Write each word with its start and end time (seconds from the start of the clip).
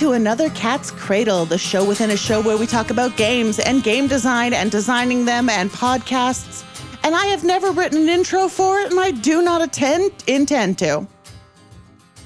to 0.00 0.12
another 0.12 0.48
Cat's 0.50 0.90
Cradle, 0.90 1.44
the 1.44 1.58
show 1.58 1.86
within 1.86 2.08
a 2.08 2.16
show 2.16 2.40
where 2.40 2.56
we 2.56 2.66
talk 2.66 2.88
about 2.88 3.18
games 3.18 3.58
and 3.58 3.84
game 3.84 4.06
design 4.06 4.54
and 4.54 4.70
designing 4.70 5.26
them 5.26 5.50
and 5.50 5.68
podcasts. 5.68 6.64
And 7.04 7.14
I 7.14 7.26
have 7.26 7.44
never 7.44 7.70
written 7.70 8.04
an 8.04 8.08
intro 8.08 8.48
for 8.48 8.80
it, 8.80 8.90
and 8.90 8.98
I 8.98 9.10
do 9.10 9.42
not 9.42 9.60
attend, 9.60 10.12
intend 10.26 10.78
to. 10.78 11.06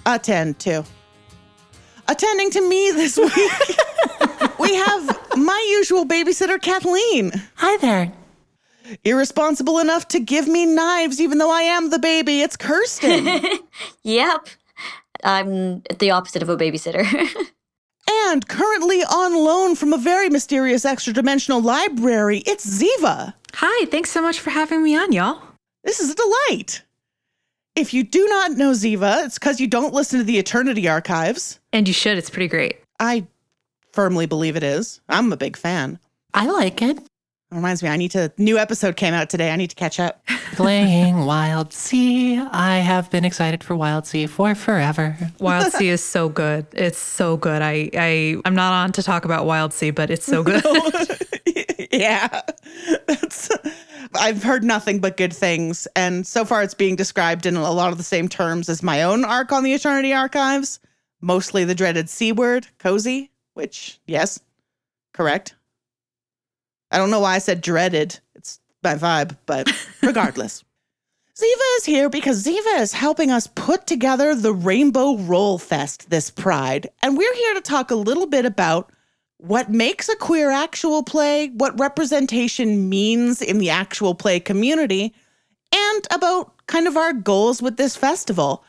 Attend 0.07 0.61
to. 0.61 0.85
Attending 2.07 2.51
to 2.51 2.69
me 2.69 2.93
this 2.93 3.17
week, 3.19 3.35
we 4.61 4.73
have 4.77 5.37
my 5.37 5.67
usual 5.73 6.07
babysitter, 6.07 6.63
Kathleen. 6.63 7.33
Hi 7.57 7.77
there. 7.79 8.13
Irresponsible 9.03 9.81
enough 9.81 10.07
to 10.09 10.21
give 10.21 10.47
me 10.47 10.65
knives, 10.65 11.21
even 11.21 11.39
though 11.39 11.51
I 11.51 11.63
am 11.63 11.91
the 11.91 11.99
baby. 11.99 12.41
It's 12.41 12.57
Kirsten. 12.57 13.29
Yep. 14.05 14.49
I'm 15.25 15.81
the 15.99 16.11
opposite 16.11 16.43
of 16.43 16.51
a 16.51 16.57
babysitter. 16.57 17.05
and 18.11 18.47
currently 18.49 19.03
on 19.03 19.35
loan 19.35 19.75
from 19.75 19.93
a 19.93 19.99
very 19.99 20.29
mysterious 20.29 20.85
extra 20.85 21.13
dimensional 21.13 21.61
library, 21.61 22.39
it's 22.47 22.67
Ziva. 22.67 23.35
Hi, 23.55 23.87
thanks 23.87 24.11
so 24.11 24.21
much 24.21 24.41
for 24.41 24.51
having 24.51 24.83
me 24.83 24.97
on, 24.97 25.13
y'all. 25.13 25.43
This 25.85 26.01
is 26.01 26.11
a 26.11 26.15
delight. 26.15 26.83
If 27.77 27.93
you 27.93 28.05
do 28.05 28.27
not 28.29 28.53
know 28.53 28.71
Ziva, 28.71 29.25
it's 29.25 29.39
because 29.39 29.61
you 29.61 29.67
don't 29.67 29.95
listen 29.95 30.19
to 30.19 30.25
the 30.25 30.39
Eternity 30.39 30.89
Archives. 30.89 31.59
And 31.73 31.87
you 31.89 31.95
should, 31.95 32.19
it's 32.19 32.31
pretty 32.31 32.49
great. 32.49 32.79
I 33.01 33.27
firmly 33.93 34.27
believe 34.27 34.57
it 34.57 34.63
is. 34.63 35.01
I'm 35.09 35.33
a 35.33 35.37
big 35.37 35.57
fan. 35.57 35.99
I 36.33 36.47
like 36.47 36.83
it. 36.83 36.99
Reminds 37.51 37.83
me, 37.83 37.89
I 37.89 37.97
need 37.97 38.11
to. 38.13 38.33
New 38.37 38.59
episode 38.59 38.97
came 38.97 39.15
out 39.15 39.31
today. 39.31 39.53
I 39.53 39.57
need 39.57 39.71
to 39.71 39.77
catch 39.77 40.01
up. 40.01 40.27
Playing 40.55 41.15
Wildsea. 41.15 42.49
I 42.51 42.79
have 42.79 43.11
been 43.11 43.25
excited 43.25 43.63
for 43.63 43.75
Wildsea 43.75 44.29
for 44.29 44.55
forever. 44.55 45.17
Wildsea 45.39 45.91
is 45.91 46.03
so 46.05 46.29
good. 46.29 46.67
It's 46.73 46.99
so 46.99 47.37
good. 47.37 47.63
I, 47.63 47.91
I 47.97 48.37
I'm 48.45 48.55
not 48.55 48.73
on 48.73 48.93
to 48.93 49.03
talk 49.03 49.25
about 49.25 49.47
Wildsea, 49.47 49.95
but 49.95 50.11
it's 50.11 50.27
so 50.27 50.43
good. 50.43 50.65
yeah, 51.93 52.43
that's. 53.07 53.51
I've 54.17 54.43
heard 54.43 54.65
nothing 54.65 55.01
but 55.01 55.17
good 55.17 55.33
things, 55.33 55.87
and 55.97 56.27
so 56.27 56.45
far 56.45 56.63
it's 56.63 56.75
being 56.75 56.97
described 56.97 57.47
in 57.47 57.57
a 57.57 57.73
lot 57.73 57.93
of 57.93 57.99
the 57.99 58.05
same 58.05 58.29
terms 58.29 58.69
as 58.69 58.83
my 58.83 59.03
own 59.03 59.25
arc 59.25 59.53
on 59.53 59.65
the 59.65 59.75
Eternity 59.75 60.13
Archives. 60.13 60.81
Mostly 61.21 61.65
the 61.65 61.75
dreaded 61.75 62.09
C 62.09 62.33
word, 62.33 62.67
cozy. 62.79 63.31
Which, 63.55 64.01
yes, 64.07 64.41
correct. 65.13 65.55
I 66.95 66.99
don't 66.99 67.11
know 67.11 67.19
why 67.19 67.35
I 67.35 67.39
said 67.39 67.61
dreaded. 67.61 68.21
It's 68.37 68.61
my 68.85 68.95
vibe, 68.95 69.37
but 69.47 69.69
regardless. 70.03 70.63
Ziva 71.35 71.79
is 71.79 71.85
here 71.85 72.09
because 72.09 72.47
Ziva 72.47 72.79
is 72.79 72.93
helping 72.93 73.33
us 73.33 73.49
put 73.49 73.89
together 73.89 74.33
the 74.37 74.53
Rainbow 74.53 75.17
Roll 75.17 75.59
Fest 75.59 76.09
this 76.09 76.31
Pride. 76.31 76.89
And 77.03 77.19
we're 77.19 77.35
here 77.35 77.55
to 77.55 77.61
talk 77.61 77.91
a 77.91 77.97
little 77.97 78.27
bit 78.27 78.47
about 78.47 78.93
what 79.39 79.71
makes 79.71 80.09
a 80.09 80.15
queer 80.15 80.53
actual 80.53 81.03
play, 81.03 81.49
what 81.49 81.81
representation 81.81 82.89
means 82.89 83.43
in 83.43 83.59
the 83.59 83.71
actual 83.71 84.15
play 84.15 84.39
community, 84.39 85.13
and 85.75 86.07
about 86.13 86.65
kind 86.69 86.87
of 86.87 86.97
our 86.97 87.13
goals 87.13 87.61
with 87.61 87.77
this 87.77 87.97
festival. 87.97 88.63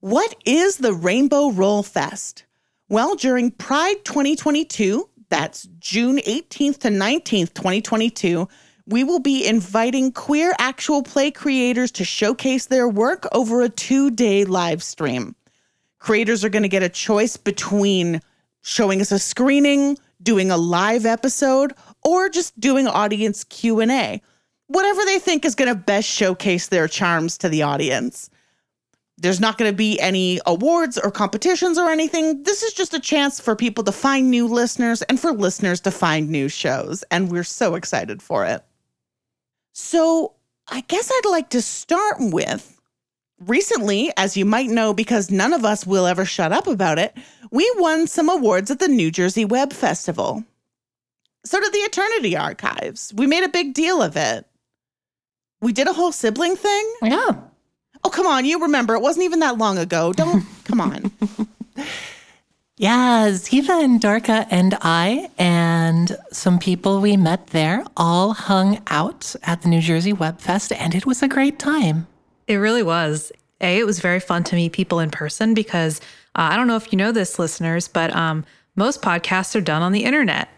What 0.00 0.34
is 0.44 0.78
the 0.78 0.92
Rainbow 0.92 1.52
Roll 1.52 1.84
Fest? 1.84 2.44
Well, 2.88 3.14
during 3.14 3.52
Pride 3.52 4.04
2022, 4.04 5.08
that's 5.28 5.68
June 5.78 6.18
18th 6.18 6.78
to 6.80 6.88
19th, 6.88 7.54
2022. 7.54 8.48
We 8.86 9.04
will 9.04 9.18
be 9.18 9.46
inviting 9.46 10.12
queer 10.12 10.54
actual 10.58 11.02
play 11.02 11.30
creators 11.30 11.90
to 11.92 12.04
showcase 12.04 12.66
their 12.66 12.88
work 12.88 13.26
over 13.32 13.62
a 13.62 13.68
two 13.68 14.10
day 14.10 14.44
live 14.44 14.82
stream. 14.82 15.34
Creators 15.98 16.44
are 16.44 16.50
going 16.50 16.64
to 16.64 16.68
get 16.68 16.82
a 16.82 16.88
choice 16.88 17.36
between 17.36 18.20
showing 18.60 19.00
us 19.00 19.10
a 19.10 19.18
screening, 19.18 19.96
doing 20.22 20.50
a 20.50 20.56
live 20.56 21.06
episode, 21.06 21.72
or 22.02 22.28
just 22.28 22.58
doing 22.60 22.86
audience 22.86 23.44
Q&A. 23.44 24.20
Whatever 24.66 25.04
they 25.04 25.18
think 25.18 25.44
is 25.44 25.54
going 25.54 25.68
to 25.68 25.74
best 25.74 26.08
showcase 26.08 26.68
their 26.68 26.88
charms 26.88 27.38
to 27.38 27.48
the 27.48 27.62
audience. 27.62 28.28
There's 29.24 29.40
not 29.40 29.56
going 29.56 29.70
to 29.70 29.74
be 29.74 29.98
any 30.00 30.38
awards 30.44 30.98
or 30.98 31.10
competitions 31.10 31.78
or 31.78 31.88
anything. 31.88 32.42
This 32.42 32.62
is 32.62 32.74
just 32.74 32.92
a 32.92 33.00
chance 33.00 33.40
for 33.40 33.56
people 33.56 33.82
to 33.84 33.90
find 33.90 34.30
new 34.30 34.46
listeners 34.46 35.00
and 35.00 35.18
for 35.18 35.32
listeners 35.32 35.80
to 35.80 35.90
find 35.90 36.28
new 36.28 36.50
shows. 36.50 37.02
And 37.10 37.32
we're 37.32 37.42
so 37.42 37.74
excited 37.74 38.20
for 38.20 38.44
it. 38.44 38.62
So, 39.72 40.34
I 40.68 40.82
guess 40.82 41.10
I'd 41.10 41.30
like 41.30 41.48
to 41.50 41.62
start 41.62 42.16
with 42.18 42.78
recently, 43.40 44.12
as 44.18 44.36
you 44.36 44.44
might 44.44 44.68
know, 44.68 44.92
because 44.92 45.30
none 45.30 45.54
of 45.54 45.64
us 45.64 45.86
will 45.86 46.04
ever 46.04 46.26
shut 46.26 46.52
up 46.52 46.66
about 46.66 46.98
it, 46.98 47.16
we 47.50 47.72
won 47.78 48.06
some 48.06 48.28
awards 48.28 48.70
at 48.70 48.78
the 48.78 48.88
New 48.88 49.10
Jersey 49.10 49.46
Web 49.46 49.72
Festival. 49.72 50.44
So 51.46 51.58
did 51.60 51.72
the 51.72 51.78
Eternity 51.78 52.36
Archives. 52.36 53.10
We 53.16 53.26
made 53.26 53.42
a 53.42 53.48
big 53.48 53.72
deal 53.72 54.02
of 54.02 54.18
it. 54.18 54.44
We 55.62 55.72
did 55.72 55.88
a 55.88 55.94
whole 55.94 56.12
sibling 56.12 56.56
thing. 56.56 56.94
Yeah. 57.00 57.40
Oh, 58.04 58.10
come 58.10 58.26
on. 58.26 58.44
You 58.44 58.60
remember. 58.60 58.94
It 58.94 59.00
wasn't 59.00 59.24
even 59.24 59.40
that 59.40 59.58
long 59.58 59.78
ago. 59.78 60.12
Don't, 60.12 60.44
come 60.64 60.80
on. 60.80 61.10
Yeah, 62.76 63.28
Ziva 63.30 63.84
and 63.84 64.00
Dorka 64.00 64.48
and 64.50 64.76
I 64.82 65.30
and 65.38 66.16
some 66.32 66.58
people 66.58 67.00
we 67.00 67.16
met 67.16 67.48
there 67.48 67.84
all 67.96 68.32
hung 68.32 68.82
out 68.88 69.36
at 69.44 69.62
the 69.62 69.68
New 69.68 69.80
Jersey 69.80 70.12
Web 70.12 70.40
Fest, 70.40 70.72
and 70.72 70.92
it 70.92 71.06
was 71.06 71.22
a 71.22 71.28
great 71.28 71.60
time. 71.60 72.08
It 72.48 72.56
really 72.56 72.82
was. 72.82 73.30
A, 73.60 73.78
it 73.78 73.86
was 73.86 74.00
very 74.00 74.18
fun 74.18 74.42
to 74.44 74.56
meet 74.56 74.72
people 74.72 74.98
in 74.98 75.12
person 75.12 75.54
because 75.54 76.00
uh, 76.34 76.48
I 76.50 76.56
don't 76.56 76.66
know 76.66 76.74
if 76.74 76.92
you 76.92 76.98
know 76.98 77.12
this, 77.12 77.38
listeners, 77.38 77.86
but 77.86 78.14
um, 78.14 78.44
most 78.74 79.02
podcasts 79.02 79.54
are 79.54 79.60
done 79.60 79.82
on 79.82 79.92
the 79.92 80.02
internet. 80.02 80.48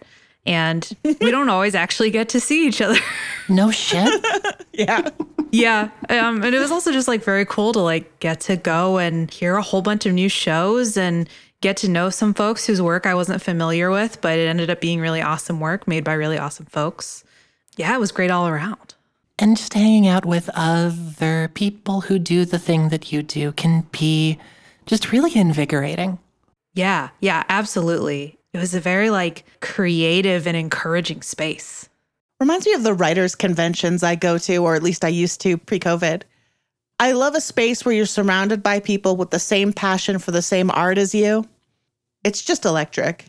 And 0.47 0.89
we 1.05 1.31
don't 1.31 1.49
always 1.49 1.75
actually 1.75 2.11
get 2.11 2.29
to 2.31 2.41
see 2.41 2.67
each 2.67 2.81
other. 2.81 2.99
No 3.49 3.71
shit. 3.71 4.25
yeah. 4.73 5.09
yeah. 5.53 5.91
Um, 6.09 6.43
and 6.43 6.53
it 6.53 6.59
was 6.59 6.73
also 6.73 6.91
just 6.91 7.07
like 7.07 7.23
very 7.23 7.45
cool 7.47 7.73
to 7.75 7.79
like 7.79 8.19
get 8.19 8.41
to 8.41 8.57
go 8.57 8.99
and 8.99 9.31
hear 9.31 9.55
a 9.55 9.63
whole 9.63 9.83
bunch 9.83 10.05
of 10.05 10.13
new 10.13 10.29
shows 10.29 10.97
and 10.97 11.29
get 11.61 11.77
to 11.79 11.89
know 11.89 12.11
some 12.11 12.35
folks 12.35 12.67
whose 12.67 12.83
work 12.83 13.07
I 13.07 13.15
wasn't 13.15 13.41
familiar 13.41 13.89
with, 13.89 14.21
but 14.21 14.37
it 14.37 14.49
ended 14.49 14.69
up 14.69 14.81
being 14.81 14.99
really 15.01 15.23
awesome 15.23 15.61
work 15.61 15.87
made 15.87 16.03
by 16.03 16.15
really 16.15 16.39
awesome 16.39 16.67
folks. 16.67 17.23
Yeah, 17.77 17.95
it 17.95 18.01
was 18.01 18.11
great 18.11 18.31
all 18.33 18.49
around. 18.49 18.95
and 19.39 19.57
just 19.57 19.75
hanging 19.75 20.09
out 20.09 20.25
with 20.27 20.51
other 20.55 21.49
people 21.55 22.01
who 22.03 22.19
do 22.19 22.45
the 22.45 22.59
thing 22.59 22.89
that 22.89 23.13
you 23.13 23.23
do 23.23 23.53
can 23.53 23.87
be 23.93 24.39
just 24.87 25.13
really 25.13 25.37
invigorating. 25.37 26.19
Yeah, 26.75 27.11
yeah, 27.21 27.45
absolutely. 27.49 28.39
It 28.57 28.61
was 28.61 28.75
a 28.75 28.81
very 28.81 29.11
like 29.11 29.45
creative 29.61 30.47
and 30.47 30.57
encouraging 30.57 31.21
space. 31.21 31.91
Reminds 32.41 32.65
me 32.65 32.73
of 32.73 32.85
the 32.85 32.95
writers' 32.95 33.35
conventions 33.35 34.03
I 34.03 34.15
go 34.15 34.39
to, 34.39 34.57
or 34.57 34.75
at 34.75 34.83
least 34.83 35.05
I 35.05 35.09
used 35.09 35.43
to 35.43 35.59
pre 35.59 35.79
COVID. 35.79 36.23
I 36.99 37.13
love 37.13 37.35
a 37.35 37.41
space 37.43 37.85
where 37.85 37.95
you're 37.95 38.07
surrounded 38.07 38.63
by 38.63 38.81
people 38.81 39.15
with 39.15 39.29
the 39.29 39.39
same 39.39 39.75
passion 39.75 40.19
for 40.19 40.31
the 40.31 40.41
same 40.41 40.71
art 40.71 40.97
as 40.97 41.15
you. 41.15 41.45
It's 42.25 42.43
just 42.43 42.65
electric. 42.65 43.27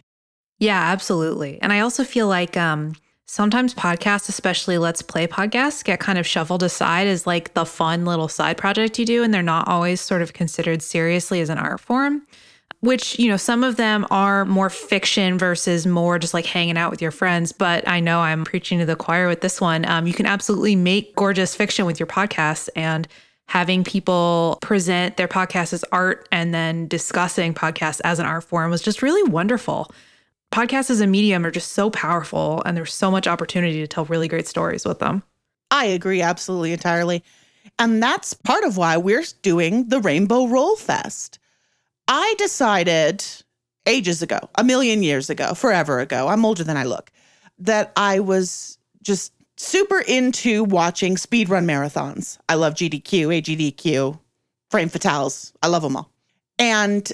Yeah, 0.59 0.79
absolutely. 0.79 1.61
And 1.61 1.73
I 1.73 1.81
also 1.81 2.05
feel 2.05 2.29
like 2.29 2.55
um 2.55 2.95
sometimes 3.25 3.73
podcasts, 3.73 4.29
especially 4.29 4.77
let's 4.77 5.01
play 5.01 5.27
podcasts, 5.27 5.83
get 5.83 5.99
kind 5.99 6.17
of 6.17 6.25
shuffled 6.25 6.63
aside 6.63 7.07
as 7.07 7.27
like 7.27 7.53
the 7.53 7.65
fun 7.65 8.05
little 8.05 8.29
side 8.29 8.55
project 8.55 8.97
you 8.97 9.05
do 9.05 9.23
and 9.23 9.33
they're 9.33 9.44
not 9.44 9.67
always 9.67 9.99
sort 9.99 10.21
of 10.21 10.31
considered 10.31 10.81
seriously 10.81 11.41
as 11.41 11.49
an 11.49 11.57
art 11.57 11.81
form. 11.81 12.25
Which, 12.81 13.17
you 13.17 13.27
know, 13.27 13.38
some 13.38 13.63
of 13.63 13.75
them 13.75 14.05
are 14.11 14.45
more 14.45 14.69
fiction 14.69 15.39
versus 15.39 15.88
more 15.88 16.19
just 16.19 16.33
like 16.33 16.45
hanging 16.45 16.77
out 16.77 16.91
with 16.91 17.01
your 17.01 17.12
friends. 17.12 17.51
But 17.51 17.88
I 17.88 18.00
know 18.00 18.19
I'm 18.19 18.45
preaching 18.45 18.77
to 18.79 18.85
the 18.85 18.95
choir 18.95 19.27
with 19.27 19.41
this 19.41 19.59
one. 19.59 19.83
Um, 19.85 20.06
you 20.06 20.13
can 20.13 20.27
absolutely 20.27 20.75
make 20.75 21.15
gorgeous 21.15 21.56
fiction 21.56 21.85
with 21.85 22.00
your 22.00 22.07
podcast 22.07 22.69
and 22.75 23.07
having 23.47 23.83
people 23.83 24.59
present 24.62 25.18
their 25.18 25.27
podcast 25.27 25.74
as 25.74 25.83
art 25.91 26.27
and 26.31 26.53
then 26.53 26.88
discussing 26.88 27.53
podcasts 27.53 28.01
as 28.03 28.19
an 28.19 28.25
art 28.25 28.44
form 28.44 28.69
was 28.69 28.81
just 28.81 29.01
really 29.01 29.24
wonderful. 29.29 29.91
Podcasts 30.51 30.89
as 30.89 31.01
a 31.01 31.07
medium 31.07 31.45
are 31.45 31.51
just 31.51 31.71
so 31.71 31.89
powerful 31.89 32.62
and 32.65 32.75
there's 32.75 32.94
so 32.94 33.09
much 33.09 33.27
opportunity 33.27 33.79
to 33.79 33.88
tell 33.88 34.06
really 34.06 34.27
great 34.27 34.47
stories 34.47 34.85
with 34.85 35.00
them. 35.00 35.24
I 35.71 35.85
agree 35.85 36.21
absolutely 36.21 36.74
entirely. 36.74 37.24
And 37.79 38.01
that's 38.01 38.33
part 38.33 38.63
of 38.63 38.77
why 38.77 38.97
we're 38.97 39.24
doing 39.41 39.89
the 39.89 40.00
Rainbow 40.00 40.47
Roll 40.47 40.75
Fest. 40.75 41.39
I 42.07 42.36
decided 42.38 43.25
ages 43.86 44.21
ago, 44.21 44.39
a 44.56 44.63
million 44.63 45.01
years 45.04 45.30
ago, 45.30 45.54
forever 45.54 46.00
ago, 46.00 46.27
I'm 46.27 46.45
older 46.45 46.63
than 46.63 46.77
I 46.77 46.83
look, 46.83 47.12
that 47.59 47.92
I 47.95 48.19
was 48.19 48.77
just 49.01 49.33
super 49.56 50.00
into 50.01 50.63
watching 50.65 51.15
speedrun 51.15 51.65
marathons. 51.65 52.38
I 52.50 52.56
love 52.56 52.75
GDQ, 52.75 53.42
AGDQ, 53.42 54.19
Frame 54.69 54.89
Fatales. 54.89 55.54
I 55.63 55.68
love 55.68 55.81
them 55.81 55.95
all. 55.95 56.12
And 56.59 57.12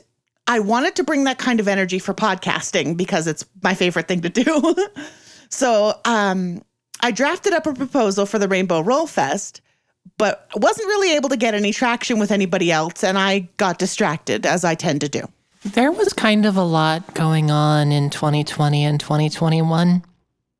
I 0.47 0.59
wanted 0.59 0.95
to 0.97 1.03
bring 1.03 1.23
that 1.23 1.37
kind 1.37 1.59
of 1.59 1.67
energy 1.67 1.99
for 1.99 2.13
podcasting 2.13 2.97
because 2.97 3.27
it's 3.27 3.45
my 3.61 3.73
favorite 3.73 4.07
thing 4.07 4.21
to 4.21 4.29
do. 4.29 4.75
so 5.49 5.99
um, 6.05 6.61
I 7.01 7.11
drafted 7.11 7.53
up 7.53 7.65
a 7.65 7.73
proposal 7.73 8.25
for 8.25 8.39
the 8.39 8.47
Rainbow 8.47 8.81
Roll 8.81 9.07
Fest, 9.07 9.61
but 10.17 10.47
wasn't 10.55 10.87
really 10.87 11.15
able 11.15 11.29
to 11.29 11.37
get 11.37 11.53
any 11.53 11.71
traction 11.71 12.19
with 12.19 12.31
anybody 12.31 12.71
else. 12.71 13.03
And 13.03 13.17
I 13.17 13.49
got 13.57 13.79
distracted, 13.79 14.45
as 14.45 14.63
I 14.63 14.75
tend 14.75 15.01
to 15.01 15.09
do. 15.09 15.27
There 15.65 15.91
was 15.91 16.11
kind 16.13 16.45
of 16.45 16.57
a 16.57 16.63
lot 16.63 17.13
going 17.13 17.49
on 17.49 17.91
in 17.91 18.09
2020 18.09 18.83
and 18.83 18.99
2021. 18.99 20.03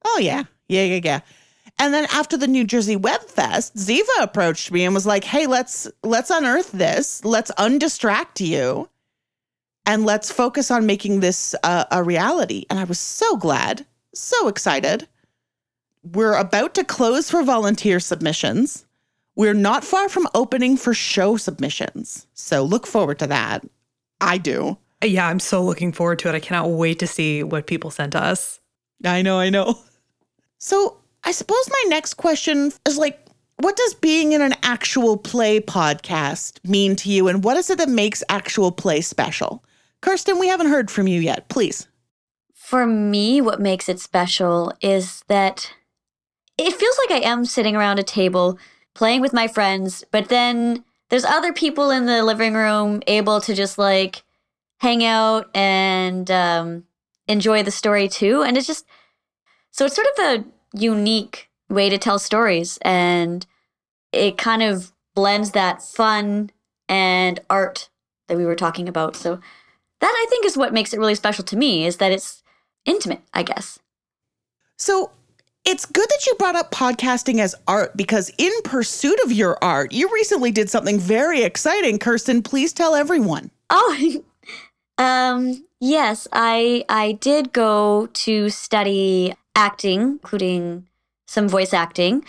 Oh 0.06 0.20
yeah. 0.22 0.44
Yeah, 0.68 0.84
yeah, 0.84 1.02
yeah. 1.04 1.20
And 1.80 1.94
then 1.94 2.06
after 2.14 2.38
the 2.38 2.48
New 2.48 2.64
Jersey 2.64 2.96
Web 2.96 3.22
Fest, 3.22 3.76
Ziva 3.76 4.22
approached 4.22 4.72
me 4.72 4.86
and 4.86 4.94
was 4.94 5.06
like, 5.06 5.24
"Hey, 5.24 5.48
let's 5.48 5.88
let's 6.04 6.30
unearth 6.30 6.72
this. 6.72 7.26
Let's 7.26 7.52
undistract 7.52 8.46
you, 8.46 8.90
and 9.86 10.06
let's 10.06 10.32
focus 10.32 10.70
on 10.72 10.86
making 10.86 11.20
this 11.20 11.56
uh, 11.64 11.86
a 11.92 12.04
reality." 12.04 12.66
And 12.70 12.80
I 12.80 12.84
was 12.84 13.00
so 13.00 13.36
glad, 13.38 13.86
so 14.14 14.48
excited. 14.48 15.08
We're 16.04 16.36
about 16.36 16.76
to 16.76 16.84
close 16.84 17.30
for 17.30 17.44
volunteer 17.44 18.00
submissions. 18.00 18.86
We're 19.36 19.54
not 19.54 19.84
far 19.84 20.10
from 20.10 20.28
opening 20.36 20.78
for 20.78 20.94
show 20.94 21.38
submissions, 21.38 22.28
so 22.34 22.64
look 22.64 22.86
forward 22.86 23.20
to 23.20 23.28
that. 23.28 23.66
I 24.22 24.38
do. 24.38 24.78
Yeah, 25.04 25.28
I'm 25.28 25.40
so 25.40 25.64
looking 25.64 25.92
forward 25.92 26.20
to 26.20 26.30
it. 26.30 26.36
I 26.36 26.40
cannot 26.40 26.70
wait 26.70 27.00
to 27.00 27.08
see 27.08 27.44
what 27.44 27.68
people 27.68 27.92
sent 27.92 28.16
us. 28.16 28.60
I 29.04 29.22
know, 29.22 29.40
I 29.40 29.50
know. 29.50 29.80
So 30.60 30.96
I 31.26 31.34
suppose 31.34 31.70
my 31.70 31.84
next 31.90 32.14
question 32.14 32.72
is 32.88 32.98
like, 32.98 33.20
what 33.58 33.76
does 33.76 33.96
being 33.96 34.32
in 34.32 34.42
an 34.42 34.56
actual 34.64 35.18
play 35.18 35.60
podcast 35.60 36.64
mean 36.64 36.96
to 36.96 37.10
you? 37.10 37.28
And 37.28 37.44
what 37.44 37.58
is 37.58 37.70
it 37.70 37.80
that 37.80 37.90
makes 37.90 38.24
actual 38.30 38.72
play 38.72 39.02
special? 39.02 39.62
Kirsten, 40.00 40.40
we 40.40 40.48
haven't 40.48 40.70
heard 40.70 40.90
from 40.90 41.06
you 41.06 41.20
yet. 41.20 41.50
Please. 41.50 41.90
For 42.54 42.86
me, 42.86 43.42
what 43.42 43.60
makes 43.60 43.90
it 43.90 44.00
special 44.00 44.72
is 44.82 45.26
that 45.28 45.74
it 46.58 46.74
feels 46.74 46.98
like 47.00 47.22
I 47.22 47.28
am 47.28 47.44
sitting 47.44 47.76
around 47.76 48.00
a 48.00 48.04
table 48.04 48.58
playing 48.96 49.22
with 49.22 49.34
my 49.34 49.48
friends, 49.48 50.04
but 50.12 50.30
then 50.30 50.84
there's 51.10 51.26
other 51.26 51.54
people 51.54 51.92
in 51.92 52.06
the 52.06 52.24
living 52.24 52.54
room 52.54 53.02
able 53.08 53.42
to 53.42 53.54
just 53.54 53.78
like 53.78 54.24
hang 54.80 55.04
out 55.04 55.50
and 55.56 56.30
um, 56.32 56.84
enjoy 57.28 57.64
the 57.64 57.72
story 57.72 58.08
too. 58.08 58.42
And 58.44 58.58
it's 58.58 58.68
just 58.68 58.86
so 59.72 59.86
it's 59.86 59.96
sort 59.96 60.08
of 60.18 60.26
a 60.26 60.46
unique 60.78 61.50
way 61.70 61.90
to 61.90 61.98
tell 61.98 62.20
stories, 62.20 62.78
and 62.82 63.46
it 64.12 64.38
kind 64.38 64.62
of 64.62 64.92
blends 65.16 65.52
that 65.52 65.82
fun 65.82 66.52
and 66.88 67.40
art 67.50 67.90
that 68.28 68.38
we 68.38 68.46
were 68.46 68.56
talking 68.56 68.88
about. 68.88 69.16
So 69.16 69.40
that 70.00 70.14
I 70.16 70.26
think 70.30 70.46
is 70.46 70.58
what 70.58 70.74
makes 70.74 70.94
it 70.94 71.00
really 71.00 71.16
special 71.16 71.44
to 71.46 71.58
me 71.58 71.86
is 71.86 71.98
that 71.98 72.12
it's 72.12 72.44
intimate, 72.86 73.22
I 73.34 73.44
guess. 73.44 73.80
So 74.78 75.12
it's 75.66 75.86
good 75.86 76.08
that 76.10 76.26
you 76.28 76.36
brought 76.36 76.56
up 76.56 76.72
podcasting 76.72 77.40
as 77.40 77.56
art 77.68 77.96
because, 77.96 78.32
in 78.38 78.52
pursuit 78.64 79.20
of 79.24 79.32
your 79.32 79.58
art, 79.62 79.92
you 79.92 80.10
recently 80.14 80.52
did 80.52 80.70
something 80.70 81.00
very 81.00 81.44
exciting. 81.44 82.00
Kirsten, 82.00 82.42
please 82.42 82.74
tell 82.74 82.96
everyone. 82.96 83.50
Oh, 83.70 84.24
um, 84.98 85.66
yes, 85.80 86.28
I 86.34 86.84
I 86.90 87.14
did 87.14 87.54
go 87.54 88.08
to 88.14 88.50
study 88.50 89.36
acting, 89.56 90.02
including 90.02 90.88
some 91.28 91.48
voice 91.48 91.74
acting, 91.74 92.26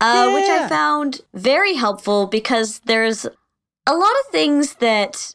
uh, 0.00 0.32
which 0.32 0.48
I 0.48 0.68
found 0.68 1.20
very 1.34 1.74
helpful 1.74 2.26
because 2.26 2.80
there's 2.80 3.26
a 3.86 3.94
lot 3.94 4.12
of 4.24 4.32
things 4.32 4.74
that 4.76 5.34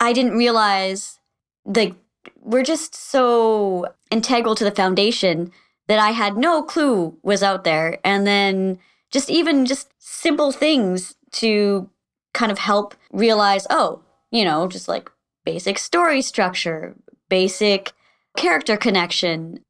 I 0.00 0.12
didn't 0.12 0.36
realize 0.36 1.18
like 1.64 1.94
were 2.40 2.62
just 2.62 2.94
so 2.94 3.86
integral 4.10 4.54
to 4.54 4.64
the 4.64 4.70
foundation 4.70 5.50
that 5.86 5.98
I 5.98 6.10
had 6.10 6.36
no 6.36 6.62
clue 6.62 7.16
was 7.22 7.42
out 7.42 7.64
there. 7.64 7.98
And 8.04 8.26
then 8.26 8.78
just 9.10 9.30
even 9.30 9.66
just 9.66 9.92
simple 9.98 10.52
things 10.52 11.14
to 11.32 11.88
kind 12.32 12.50
of 12.50 12.58
help 12.58 12.94
realize, 13.12 13.66
oh, 13.70 14.02
you 14.30 14.44
know, 14.44 14.66
just 14.68 14.88
like 14.88 15.10
basic 15.44 15.78
story 15.78 16.22
structure, 16.22 16.94
basic 17.28 17.92
character 18.36 18.76
connection. 18.76 19.60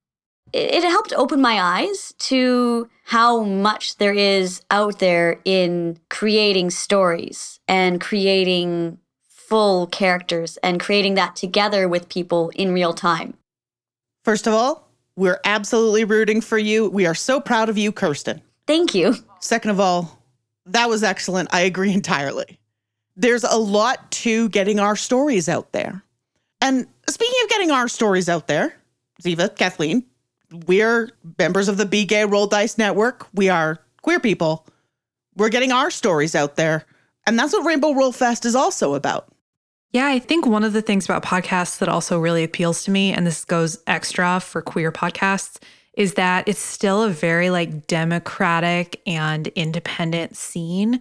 It, 0.53 0.85
helped 0.85 1.13
open 1.15 1.41
my 1.41 1.61
eyes 1.61 2.15
to 2.31 2.89
how 3.07 3.43
much 3.43 3.97
there 3.97 4.15
is 4.15 4.63
out 4.71 5.01
there 5.01 5.41
in 5.45 5.99
creating 6.11 6.71
stories 6.71 7.59
and 7.67 8.01
creating 8.01 8.99
full 9.29 9.89
characters 9.89 10.57
and 10.63 10.79
creating 10.79 11.15
that 11.15 11.35
together 11.35 11.89
with 11.89 12.09
people 12.09 12.53
in 12.55 12.73
real 12.73 12.95
time. 12.95 13.35
First 14.25 14.47
of 14.47 14.55
all, 14.55 14.84
we're 15.17 15.41
absolutely 15.45 16.05
rooting 16.05 16.41
for 16.41 16.59
you. 16.59 16.89
We 16.89 17.07
are 17.07 17.15
so 17.15 17.41
proud 17.41 17.69
of 17.69 17.79
you, 17.79 17.93
Kirsten. 17.93 18.43
Thank 18.67 18.95
you. 18.95 19.15
Second 19.41 19.71
of 19.71 19.81
all, 19.81 20.23
that 20.67 20.89
was 20.89 21.03
excellent. 21.03 21.53
I 21.53 21.61
agree 21.61 21.93
entirely. 21.93 22.59
There's 23.17 23.45
a 23.45 23.57
lot 23.57 24.11
to 24.11 24.49
getting 24.49 24.81
our 24.81 24.97
stories 24.97 25.49
out 25.49 25.73
there. 25.73 26.03
And 26.61 26.87
speaking 27.09 27.39
of 27.45 27.51
getting 27.51 27.71
our 27.71 27.89
stories 27.89 28.29
out 28.29 28.49
there, 28.49 28.75
Ziva, 29.23 29.55
Kathleen, 29.55 30.05
we're 30.67 31.11
members 31.39 31.69
of 31.69 31.77
the 31.77 31.87
Be 31.87 32.05
Gay 32.05 32.25
Roll 32.25 32.47
Dice 32.47 32.79
Network. 32.79 33.27
We 33.35 33.49
are 33.49 33.79
queer 34.03 34.19
people. 34.19 34.67
We're 35.37 35.49
getting 35.49 35.73
our 35.73 35.91
stories 35.91 36.35
out 36.35 36.57
there. 36.57 36.87
And 37.27 37.39
that's 37.39 37.53
what 37.53 37.67
Rainbow 37.67 37.93
Roll 37.93 38.13
Fest 38.13 38.45
is 38.45 38.55
also 38.55 38.95
about. 38.95 39.29
Yeah, 39.95 40.09
I 40.09 40.19
think 40.19 40.45
one 40.45 40.65
of 40.65 40.73
the 40.73 40.83
things 40.83 41.05
about 41.05 41.23
podcasts 41.23 41.79
that 41.79 41.89
also 41.89 42.19
really 42.19 42.43
appeals 42.43 42.83
to 42.83 42.91
me, 42.91 43.13
and 43.13 43.25
this 43.25 43.45
goes 43.45 43.79
extra 43.87 44.41
for 44.41 44.61
queer 44.61 44.91
podcasts, 44.91 45.63
is 45.97 46.15
that 46.15 46.49
it's 46.49 46.59
still 46.59 47.05
a 47.05 47.09
very 47.09 47.49
like 47.49 47.87
democratic 47.87 49.01
and 49.07 49.47
independent 49.55 50.37
scene. 50.37 51.01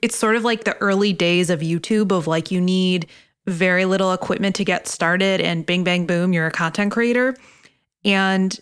It's 0.00 0.16
sort 0.16 0.36
of 0.36 0.44
like 0.44 0.62
the 0.62 0.76
early 0.76 1.12
days 1.12 1.50
of 1.50 1.58
YouTube 1.58 2.12
of 2.12 2.28
like 2.28 2.52
you 2.52 2.60
need 2.60 3.08
very 3.48 3.84
little 3.84 4.12
equipment 4.12 4.54
to 4.54 4.64
get 4.64 4.86
started 4.86 5.40
and 5.40 5.66
bing 5.66 5.82
bang 5.82 6.06
boom, 6.06 6.32
you're 6.32 6.46
a 6.46 6.52
content 6.52 6.92
creator. 6.92 7.36
And 8.04 8.56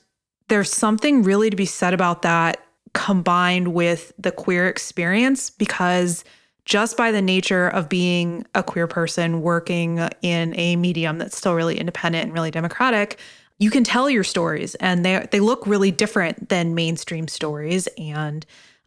there's 0.49 0.73
something 0.73 1.23
really 1.23 1.51
to 1.51 1.57
be 1.57 1.67
said 1.67 1.93
about 1.93 2.23
that 2.23 2.65
combined 2.95 3.75
with 3.75 4.15
the 4.19 4.33
queer 4.33 4.67
experience 4.67 5.51
because 5.51 6.25
just 6.69 6.99
by 6.99 7.11
the 7.11 7.23
nature 7.23 7.67
of 7.67 7.89
being 7.89 8.47
a 8.55 8.63
queer 8.63 8.87
person 8.87 9.41
working 9.41 10.07
in 10.21 10.55
a 10.59 10.77
medium 10.77 11.17
that's 11.17 11.37
still 11.37 11.55
really 11.55 11.79
independent 11.79 12.25
and 12.25 12.35
really 12.35 12.51
democratic, 12.51 13.19
you 13.59 13.71
can 13.71 13.85
tell 13.85 14.11
your 14.11 14.23
stories 14.23 14.75
and 14.77 15.03
they 15.05 15.27
they 15.31 15.41
look 15.41 15.67
really 15.67 15.91
different 15.91 16.51
than 16.51 16.75
mainstream 16.75 17.27
stories. 17.27 17.89
And 17.97 18.45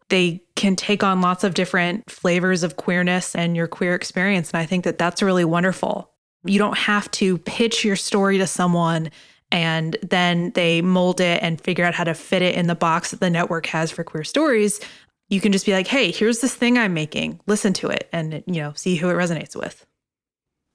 they 0.09 0.43
can 0.55 0.75
take 0.75 1.03
on 1.03 1.21
lots 1.21 1.43
of 1.43 1.55
different 1.55 2.09
flavors 2.09 2.63
of 2.63 2.75
queerness 2.75 3.33
and 3.33 3.55
your 3.55 3.67
queer 3.67 3.95
experience. 3.95 4.51
And 4.51 4.59
I 4.59 4.65
think 4.65 4.83
that 4.83 4.99
that's 4.99 5.23
really 5.23 5.45
wonderful. 5.45 6.11
You 6.43 6.59
don't 6.59 6.77
have 6.77 7.09
to 7.11 7.39
pitch 7.39 7.83
your 7.83 7.95
story 7.95 8.37
to 8.37 8.47
someone 8.47 9.09
and 9.51 9.97
then 10.01 10.51
they 10.51 10.81
mold 10.81 11.19
it 11.19 11.41
and 11.41 11.59
figure 11.59 11.83
out 11.83 11.93
how 11.93 12.03
to 12.05 12.13
fit 12.13 12.41
it 12.41 12.55
in 12.55 12.67
the 12.67 12.75
box 12.75 13.11
that 13.11 13.19
the 13.19 13.29
network 13.29 13.65
has 13.65 13.91
for 13.91 14.03
queer 14.03 14.23
stories 14.23 14.79
you 15.31 15.39
can 15.39 15.53
just 15.53 15.65
be 15.65 15.71
like, 15.71 15.87
hey, 15.87 16.11
here's 16.11 16.41
this 16.41 16.53
thing 16.53 16.77
I'm 16.77 16.93
making. 16.93 17.39
Listen 17.47 17.71
to 17.73 17.87
it 17.87 18.09
and, 18.11 18.43
you 18.45 18.61
know, 18.61 18.73
see 18.75 18.97
who 18.97 19.09
it 19.09 19.13
resonates 19.13 19.55
with. 19.55 19.85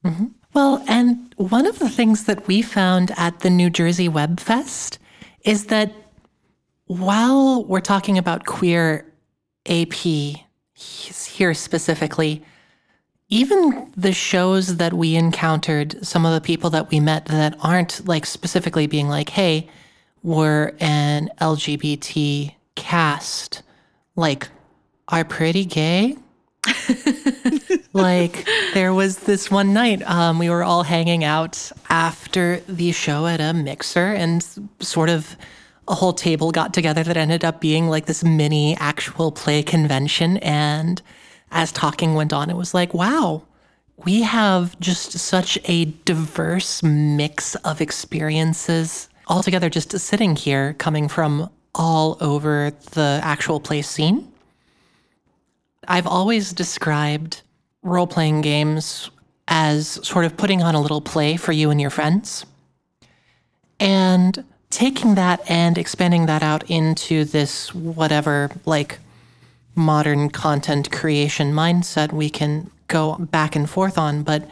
Mm-hmm. 0.03 0.25
Well, 0.53 0.83
and 0.87 1.33
one 1.37 1.67
of 1.67 1.77
the 1.77 1.89
things 1.89 2.23
that 2.23 2.47
we 2.47 2.63
found 2.63 3.11
at 3.17 3.41
the 3.41 3.51
New 3.51 3.69
Jersey 3.69 4.09
Web 4.09 4.39
Fest 4.39 4.97
is 5.43 5.67
that 5.67 5.93
while 6.87 7.65
we're 7.65 7.81
talking 7.81 8.17
about 8.17 8.45
queer 8.47 9.05
AP 9.67 9.93
here 10.73 11.53
specifically, 11.53 12.43
even 13.29 13.91
the 13.95 14.13
shows 14.13 14.77
that 14.77 14.93
we 14.93 15.15
encountered, 15.15 16.03
some 16.03 16.25
of 16.25 16.33
the 16.33 16.41
people 16.41 16.71
that 16.71 16.89
we 16.89 16.99
met 16.99 17.25
that 17.25 17.55
aren't 17.61 18.07
like 18.07 18.25
specifically 18.25 18.87
being 18.87 19.07
like, 19.07 19.29
hey, 19.29 19.69
we're 20.23 20.73
an 20.79 21.29
LGBT 21.39 22.55
cast, 22.75 23.61
like, 24.17 24.49
are 25.07 25.23
pretty 25.23 25.63
gay. 25.63 26.17
like 27.93 28.45
there 28.73 28.93
was 28.93 29.19
this 29.19 29.49
one 29.49 29.73
night 29.73 30.01
um, 30.03 30.37
we 30.37 30.49
were 30.49 30.63
all 30.63 30.83
hanging 30.83 31.23
out 31.23 31.71
after 31.89 32.59
the 32.67 32.91
show 32.91 33.25
at 33.25 33.39
a 33.39 33.53
mixer 33.53 34.13
and 34.13 34.45
sort 34.81 35.09
of 35.09 35.37
a 35.87 35.95
whole 35.95 36.11
table 36.11 36.51
got 36.51 36.73
together 36.73 37.03
that 37.03 37.15
ended 37.15 37.45
up 37.45 37.61
being 37.61 37.87
like 37.87 38.05
this 38.05 38.23
mini 38.23 38.75
actual 38.77 39.31
play 39.31 39.63
convention 39.63 40.37
and 40.37 41.01
as 41.51 41.71
talking 41.71 42.15
went 42.15 42.33
on 42.33 42.49
it 42.49 42.57
was 42.57 42.73
like 42.73 42.93
wow 42.93 43.41
we 44.05 44.21
have 44.21 44.77
just 44.79 45.13
such 45.13 45.57
a 45.65 45.85
diverse 46.05 46.83
mix 46.83 47.55
of 47.55 47.79
experiences 47.79 49.07
all 49.27 49.41
together 49.41 49.69
just 49.69 49.97
sitting 49.97 50.35
here 50.35 50.73
coming 50.73 51.07
from 51.07 51.49
all 51.77 52.17
over 52.19 52.71
the 52.91 53.19
actual 53.23 53.59
play 53.59 53.81
scene 53.81 54.27
I've 55.87 56.07
always 56.07 56.51
described 56.51 57.41
role 57.81 58.07
playing 58.07 58.41
games 58.41 59.09
as 59.47 60.05
sort 60.05 60.25
of 60.25 60.35
putting 60.35 60.61
on 60.61 60.75
a 60.75 60.81
little 60.81 60.99
play 60.99 61.37
for 61.37 61.53
you 61.53 61.69
and 61.69 61.79
your 61.79 61.89
friends. 61.89 62.45
And 63.79 64.43
taking 64.69 65.15
that 65.15 65.49
and 65.49 65.77
expanding 65.77 66.25
that 66.25 66.43
out 66.43 66.69
into 66.69 67.23
this 67.23 67.73
whatever, 67.73 68.51
like, 68.65 68.99
modern 69.75 70.29
content 70.29 70.91
creation 70.91 71.53
mindset 71.53 72.11
we 72.11 72.29
can 72.29 72.69
go 72.87 73.15
back 73.15 73.55
and 73.55 73.69
forth 73.69 73.97
on. 73.97 74.23
But 74.23 74.49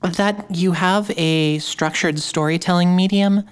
that 0.00 0.46
you 0.50 0.72
have 0.72 1.12
a 1.16 1.60
structured 1.60 2.18
storytelling 2.18 2.96
medium 2.96 3.44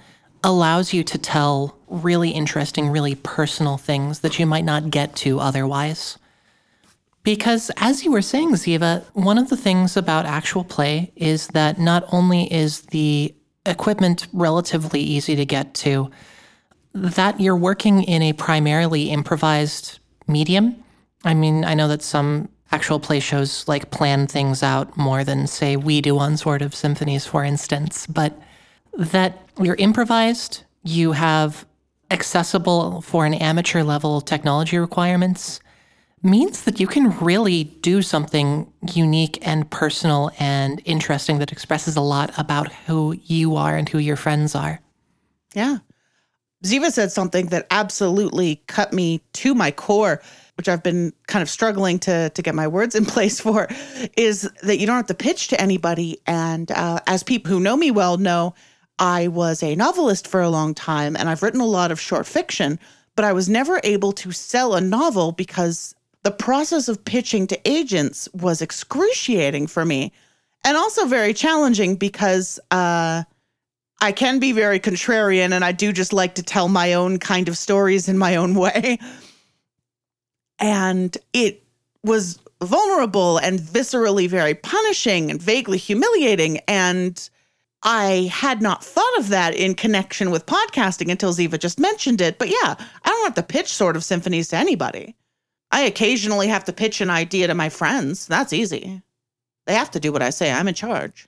allows 0.43 0.93
you 0.93 1.03
to 1.03 1.17
tell 1.17 1.77
really 1.87 2.31
interesting, 2.31 2.89
really 2.89 3.15
personal 3.15 3.77
things 3.77 4.19
that 4.19 4.39
you 4.39 4.45
might 4.45 4.65
not 4.65 4.89
get 4.89 5.15
to 5.17 5.39
otherwise. 5.39 6.17
Because 7.23 7.69
as 7.77 8.03
you 8.03 8.11
were 8.11 8.21
saying, 8.21 8.53
Ziva, 8.53 9.03
one 9.13 9.37
of 9.37 9.49
the 9.49 9.57
things 9.57 9.95
about 9.95 10.25
actual 10.25 10.63
play 10.63 11.11
is 11.15 11.47
that 11.49 11.79
not 11.79 12.03
only 12.11 12.51
is 12.51 12.81
the 12.87 13.35
equipment 13.65 14.27
relatively 14.33 15.01
easy 15.01 15.35
to 15.35 15.45
get 15.45 15.75
to, 15.75 16.09
that 16.93 17.39
you're 17.39 17.55
working 17.55 18.03
in 18.03 18.21
a 18.23 18.33
primarily 18.33 19.11
improvised 19.11 19.99
medium. 20.27 20.83
I 21.23 21.35
mean, 21.35 21.63
I 21.63 21.75
know 21.75 21.87
that 21.87 22.01
some 22.01 22.49
actual 22.71 22.99
play 22.99 23.19
shows 23.19 23.67
like 23.67 23.91
plan 23.91 24.25
things 24.25 24.63
out 24.63 24.97
more 24.97 25.23
than, 25.23 25.45
say, 25.45 25.75
we 25.75 26.01
do 26.01 26.17
on 26.17 26.37
Sword 26.37 26.61
of 26.63 26.73
Symphonies, 26.73 27.25
for 27.25 27.43
instance, 27.43 28.07
but 28.07 28.33
that 28.93 29.47
you're 29.59 29.75
improvised, 29.75 30.63
you 30.83 31.13
have 31.13 31.65
accessible 32.09 33.01
for 33.01 33.25
an 33.25 33.33
amateur 33.33 33.83
level 33.83 34.21
technology 34.21 34.77
requirements 34.77 35.61
means 36.23 36.63
that 36.63 36.79
you 36.79 36.87
can 36.87 37.17
really 37.19 37.63
do 37.63 38.01
something 38.01 38.71
unique 38.93 39.39
and 39.41 39.69
personal 39.71 40.31
and 40.39 40.81
interesting 40.85 41.39
that 41.39 41.51
expresses 41.51 41.95
a 41.95 42.01
lot 42.01 42.31
about 42.37 42.71
who 42.85 43.15
you 43.25 43.55
are 43.55 43.75
and 43.75 43.89
who 43.89 43.97
your 43.97 44.15
friends 44.15 44.53
are. 44.53 44.79
Yeah. 45.53 45.77
Ziva 46.63 46.91
said 46.91 47.11
something 47.11 47.47
that 47.47 47.65
absolutely 47.71 48.61
cut 48.67 48.93
me 48.93 49.21
to 49.33 49.55
my 49.55 49.71
core, 49.71 50.21
which 50.57 50.69
I've 50.69 50.83
been 50.83 51.11
kind 51.27 51.41
of 51.41 51.49
struggling 51.49 51.97
to 51.99 52.29
to 52.29 52.41
get 52.43 52.53
my 52.53 52.67
words 52.67 52.93
in 52.93 53.05
place 53.15 53.39
for, 53.39 53.67
is 54.15 54.47
that 54.61 54.77
you 54.77 54.85
don't 54.85 54.97
have 54.97 55.07
to 55.07 55.15
pitch 55.15 55.47
to 55.47 55.59
anybody. 55.59 56.19
And 56.27 56.69
uh, 56.71 56.99
as 57.07 57.23
people 57.23 57.51
who 57.51 57.59
know 57.59 57.75
me 57.75 57.89
well 57.89 58.17
know, 58.17 58.53
I 59.01 59.29
was 59.29 59.63
a 59.63 59.75
novelist 59.75 60.27
for 60.27 60.41
a 60.41 60.49
long 60.49 60.75
time, 60.75 61.17
and 61.17 61.27
I've 61.27 61.41
written 61.41 61.59
a 61.59 61.65
lot 61.65 61.91
of 61.91 61.99
short 61.99 62.27
fiction, 62.27 62.79
but 63.15 63.25
I 63.25 63.33
was 63.33 63.49
never 63.49 63.81
able 63.83 64.11
to 64.13 64.31
sell 64.31 64.75
a 64.75 64.79
novel 64.79 65.31
because 65.31 65.95
the 66.21 66.29
process 66.29 66.87
of 66.87 67.03
pitching 67.03 67.47
to 67.47 67.59
agents 67.67 68.29
was 68.31 68.61
excruciating 68.61 69.65
for 69.65 69.85
me 69.85 70.13
and 70.63 70.77
also 70.77 71.07
very 71.07 71.33
challenging 71.33 71.95
because 71.95 72.59
uh, 72.69 73.23
I 74.01 74.11
can 74.11 74.37
be 74.37 74.51
very 74.51 74.79
contrarian 74.79 75.51
and 75.51 75.65
I 75.65 75.71
do 75.71 75.91
just 75.91 76.13
like 76.13 76.35
to 76.35 76.43
tell 76.43 76.67
my 76.67 76.93
own 76.93 77.17
kind 77.17 77.49
of 77.49 77.57
stories 77.57 78.07
in 78.07 78.19
my 78.19 78.35
own 78.35 78.53
way. 78.53 78.99
And 80.59 81.17
it 81.33 81.63
was 82.03 82.37
vulnerable 82.61 83.39
and 83.39 83.59
viscerally 83.59 84.29
very 84.29 84.53
punishing 84.53 85.31
and 85.31 85.41
vaguely 85.41 85.79
humiliating. 85.79 86.59
And 86.67 87.27
I 87.83 88.29
had 88.31 88.61
not 88.61 88.83
thought 88.83 89.17
of 89.17 89.29
that 89.29 89.55
in 89.55 89.73
connection 89.73 90.29
with 90.29 90.45
podcasting 90.45 91.09
until 91.11 91.33
Ziva 91.33 91.59
just 91.59 91.79
mentioned 91.79 92.21
it. 92.21 92.37
But 92.37 92.49
yeah, 92.49 92.75
I 92.75 93.09
don't 93.09 93.23
have 93.23 93.35
to 93.35 93.43
pitch 93.43 93.73
sort 93.73 93.95
of 93.95 94.03
Symphonies 94.03 94.49
to 94.49 94.57
anybody. 94.57 95.15
I 95.71 95.81
occasionally 95.81 96.47
have 96.47 96.63
to 96.65 96.73
pitch 96.73 97.01
an 97.01 97.09
idea 97.09 97.47
to 97.47 97.55
my 97.55 97.69
friends. 97.69 98.27
That's 98.27 98.53
easy. 98.53 99.01
They 99.65 99.73
have 99.73 99.91
to 99.91 99.99
do 99.99 100.11
what 100.11 100.21
I 100.21 100.29
say. 100.29 100.51
I'm 100.51 100.67
in 100.67 100.73
charge. 100.73 101.27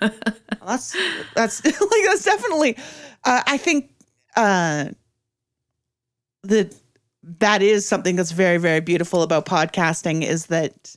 well, 0.00 0.12
that's 0.66 0.96
that's 1.34 1.64
like 1.64 2.04
that's 2.04 2.24
definitely. 2.24 2.76
Uh, 3.24 3.42
I 3.46 3.56
think 3.56 3.90
uh, 4.36 4.86
that 6.44 6.74
that 7.22 7.62
is 7.62 7.86
something 7.86 8.16
that's 8.16 8.30
very 8.32 8.58
very 8.58 8.80
beautiful 8.80 9.22
about 9.22 9.44
podcasting 9.44 10.22
is 10.24 10.46
that 10.46 10.94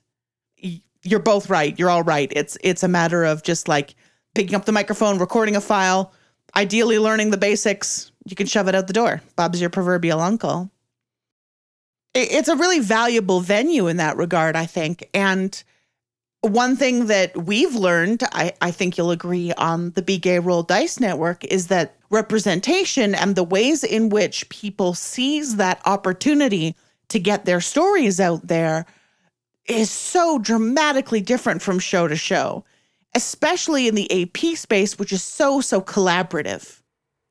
y- 0.63 0.81
you're 1.03 1.19
both 1.19 1.49
right. 1.49 1.77
You're 1.77 1.89
all 1.89 2.03
right. 2.03 2.31
It's 2.35 2.57
it's 2.63 2.83
a 2.83 2.87
matter 2.87 3.23
of 3.23 3.43
just 3.43 3.67
like 3.67 3.95
picking 4.35 4.55
up 4.55 4.65
the 4.65 4.71
microphone, 4.71 5.19
recording 5.19 5.55
a 5.55 5.61
file, 5.61 6.13
ideally 6.55 6.99
learning 6.99 7.31
the 7.31 7.37
basics. 7.37 8.11
You 8.25 8.35
can 8.35 8.47
shove 8.47 8.67
it 8.67 8.75
out 8.75 8.87
the 8.87 8.93
door. 8.93 9.21
Bob's 9.35 9.59
your 9.59 9.69
proverbial 9.69 10.19
uncle 10.19 10.71
it's 12.13 12.47
a 12.47 12.55
really 12.55 12.79
valuable 12.79 13.39
venue 13.39 13.87
in 13.87 13.97
that 13.97 14.17
regard, 14.17 14.55
I 14.55 14.65
think. 14.65 15.09
And 15.13 15.61
one 16.41 16.75
thing 16.75 17.07
that 17.07 17.35
we've 17.35 17.75
learned, 17.75 18.23
I, 18.31 18.53
I 18.61 18.71
think 18.71 18.97
you'll 18.97 19.11
agree 19.11 19.51
on 19.53 19.91
the 19.91 20.01
Be 20.01 20.17
Gay 20.17 20.39
Roll 20.39 20.63
Dice 20.63 20.99
Network, 20.99 21.43
is 21.45 21.67
that 21.67 21.95
representation 22.09 23.15
and 23.15 23.35
the 23.35 23.43
ways 23.43 23.83
in 23.83 24.09
which 24.09 24.47
people 24.49 24.93
seize 24.93 25.55
that 25.55 25.81
opportunity 25.85 26.75
to 27.09 27.19
get 27.19 27.45
their 27.45 27.61
stories 27.61 28.19
out 28.19 28.47
there 28.47 28.85
is 29.65 29.89
so 29.89 30.37
dramatically 30.37 31.21
different 31.21 31.61
from 31.61 31.79
show 31.79 32.07
to 32.07 32.15
show, 32.15 32.63
especially 33.15 33.87
in 33.87 33.95
the 33.95 34.23
AP 34.23 34.57
space, 34.57 34.97
which 34.97 35.11
is 35.11 35.23
so, 35.23 35.61
so 35.61 35.81
collaborative. 35.81 36.81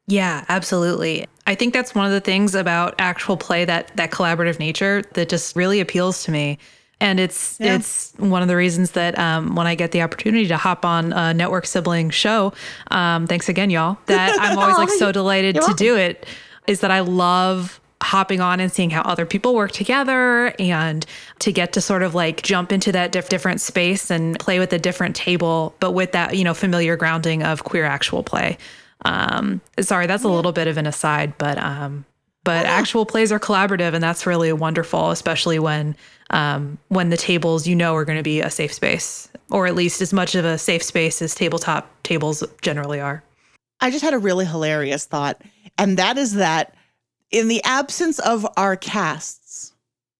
Yeah, 0.06 0.44
absolutely. 0.48 1.26
I 1.46 1.54
think 1.54 1.74
that's 1.74 1.94
one 1.94 2.06
of 2.06 2.12
the 2.12 2.20
things 2.20 2.54
about 2.54 2.94
actual 2.98 3.36
play 3.36 3.64
that 3.64 3.96
that 3.96 4.10
collaborative 4.10 4.58
nature 4.58 5.02
that 5.14 5.28
just 5.28 5.56
really 5.56 5.80
appeals 5.80 6.24
to 6.24 6.30
me. 6.30 6.58
And 7.00 7.18
it's 7.18 7.58
yeah. 7.58 7.74
it's 7.74 8.12
one 8.16 8.42
of 8.42 8.48
the 8.48 8.56
reasons 8.56 8.92
that 8.92 9.18
um, 9.18 9.56
when 9.56 9.66
I 9.66 9.74
get 9.74 9.90
the 9.90 10.02
opportunity 10.02 10.46
to 10.48 10.56
hop 10.56 10.84
on 10.84 11.12
a 11.12 11.34
network 11.34 11.66
sibling 11.66 12.10
show, 12.10 12.52
um, 12.90 13.26
thanks 13.26 13.48
again, 13.48 13.70
y'all. 13.70 13.98
That 14.06 14.36
I'm 14.40 14.58
always 14.58 14.76
like 14.76 14.88
so 14.90 15.10
delighted 15.10 15.56
to 15.56 15.74
do 15.74 15.96
it. 15.96 16.26
Is 16.68 16.80
that 16.80 16.92
I 16.92 17.00
love 17.00 17.80
hopping 18.02 18.40
on 18.40 18.60
and 18.60 18.70
seeing 18.70 18.90
how 18.90 19.02
other 19.02 19.24
people 19.24 19.54
work 19.54 19.72
together 19.72 20.54
and 20.58 21.06
to 21.38 21.52
get 21.52 21.72
to 21.72 21.80
sort 21.80 22.02
of 22.02 22.14
like 22.14 22.42
jump 22.42 22.72
into 22.72 22.92
that 22.92 23.12
diff- 23.12 23.28
different 23.28 23.60
space 23.60 24.10
and 24.10 24.38
play 24.38 24.58
with 24.58 24.72
a 24.72 24.78
different 24.78 25.16
table, 25.16 25.74
but 25.80 25.92
with 25.92 26.12
that 26.12 26.36
you 26.36 26.44
know 26.44 26.54
familiar 26.54 26.96
grounding 26.96 27.42
of 27.42 27.64
queer 27.64 27.84
actual 27.84 28.22
play. 28.22 28.58
Um, 29.04 29.60
sorry, 29.80 30.06
that's 30.06 30.24
a 30.24 30.28
little 30.28 30.52
bit 30.52 30.68
of 30.68 30.76
an 30.76 30.86
aside, 30.86 31.36
but 31.38 31.58
um, 31.58 32.04
but 32.44 32.66
actual 32.66 33.06
plays 33.06 33.30
are 33.30 33.38
collaborative, 33.38 33.94
and 33.94 34.02
that's 34.02 34.26
really 34.26 34.52
wonderful, 34.52 35.10
especially 35.10 35.58
when 35.58 35.96
um, 36.30 36.78
when 36.88 37.10
the 37.10 37.16
tables 37.16 37.66
you 37.66 37.76
know 37.76 37.94
are 37.94 38.04
going 38.04 38.18
to 38.18 38.22
be 38.22 38.40
a 38.40 38.50
safe 38.50 38.72
space, 38.72 39.28
or 39.50 39.66
at 39.66 39.74
least 39.74 40.00
as 40.00 40.12
much 40.12 40.34
of 40.34 40.44
a 40.44 40.58
safe 40.58 40.82
space 40.82 41.22
as 41.22 41.34
tabletop 41.34 41.88
tables 42.02 42.42
generally 42.62 43.00
are. 43.00 43.22
I 43.80 43.90
just 43.90 44.04
had 44.04 44.14
a 44.14 44.18
really 44.18 44.44
hilarious 44.44 45.04
thought, 45.04 45.42
and 45.78 45.96
that 45.98 46.18
is 46.18 46.34
that 46.34 46.74
in 47.32 47.48
the 47.48 47.62
absence 47.64 48.18
of 48.20 48.46
our 48.56 48.76
casts, 48.76 49.72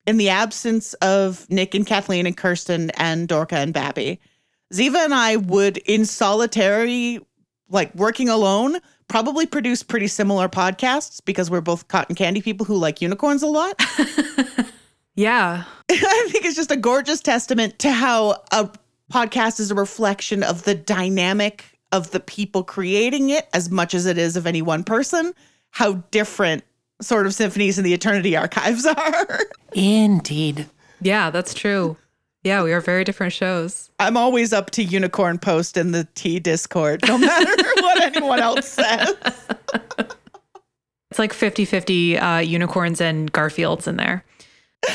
in 0.07 0.16
the 0.16 0.31
absence 0.31 0.95
of 0.95 1.49
Nick 1.49 1.75
and 1.75 1.87
Kathleen 1.87 2.26
and 2.26 2.37
Kirsten 2.37 2.90
and 2.90 3.28
Dorka 3.28 3.52
and 3.52 3.73
Babby, 3.73 4.19
Ziva 4.73 5.04
and 5.04 5.14
I 5.14 5.37
would, 5.37 5.76
in 5.78 6.07
solitary 6.07 7.21
like 7.69 7.95
working 7.95 8.28
alone, 8.28 8.78
probably 9.09 9.47
produce 9.47 9.83
pretty 9.83 10.07
similar 10.07 10.49
podcasts 10.49 11.21
because 11.25 11.50
we're 11.50 11.61
both 11.61 11.88
cotton 11.88 12.14
candy 12.14 12.40
people 12.40 12.64
who 12.66 12.76
like 12.76 13.00
unicorns 13.02 13.42
a 13.42 13.47
lot. 13.47 13.75
yeah. 15.14 15.64
I 15.90 16.28
think 16.31 16.45
it's 16.45 16.57
just 16.57 16.71
a 16.71 16.76
gorgeous 16.76 17.21
testament 17.21 17.78
to 17.81 17.90
how 17.90 18.42
a 18.52 18.71
podcast 19.12 19.61
is 19.61 19.71
a 19.71 19.75
reflection 19.75 20.42
of 20.42 20.64
the 20.64 20.75
dynamic 20.75 21.78
of 21.92 22.11
the 22.11 22.21
people 22.21 22.64
creating 22.64 23.31
it 23.31 23.47
as 23.52 23.71
much 23.71 23.95
as 23.95 24.07
it 24.07 24.16
is 24.16 24.37
of 24.37 24.47
any 24.47 24.62
one 24.62 24.85
person, 24.85 25.35
how 25.71 25.95
different 26.11 26.64
Sword 27.02 27.26
of 27.26 27.35
Symphonies 27.35 27.78
in 27.78 27.85
the 27.85 27.92
Eternity 27.92 28.37
archives 28.37 28.87
are. 28.97 29.40
Indeed. 29.73 30.66
Yeah, 31.00 31.30
that's 31.30 31.54
true. 31.54 31.97
Yeah, 32.44 32.62
we 32.62 32.73
are 32.73 32.80
very 32.80 33.04
different 33.04 33.32
shows. 33.32 33.90
I'm 34.00 34.16
always 34.16 34.52
up 34.52 34.71
to 34.71 34.82
unicorn 34.82 35.38
post 35.38 35.76
in 35.76 35.92
the 35.92 36.09
T 36.14 36.40
Discord, 36.40 37.06
no 37.06 37.16
matter 37.16 37.50
what 37.76 38.02
anyone 38.02 38.40
else 38.40 38.66
says. 38.68 39.14
It's 41.11 41.18
like 41.18 41.32
50 41.32 41.64
50 41.64 42.18
uh, 42.18 42.38
unicorns 42.38 43.00
and 43.00 43.30
Garfields 43.32 43.87
in 43.87 43.97
there. 43.97 44.25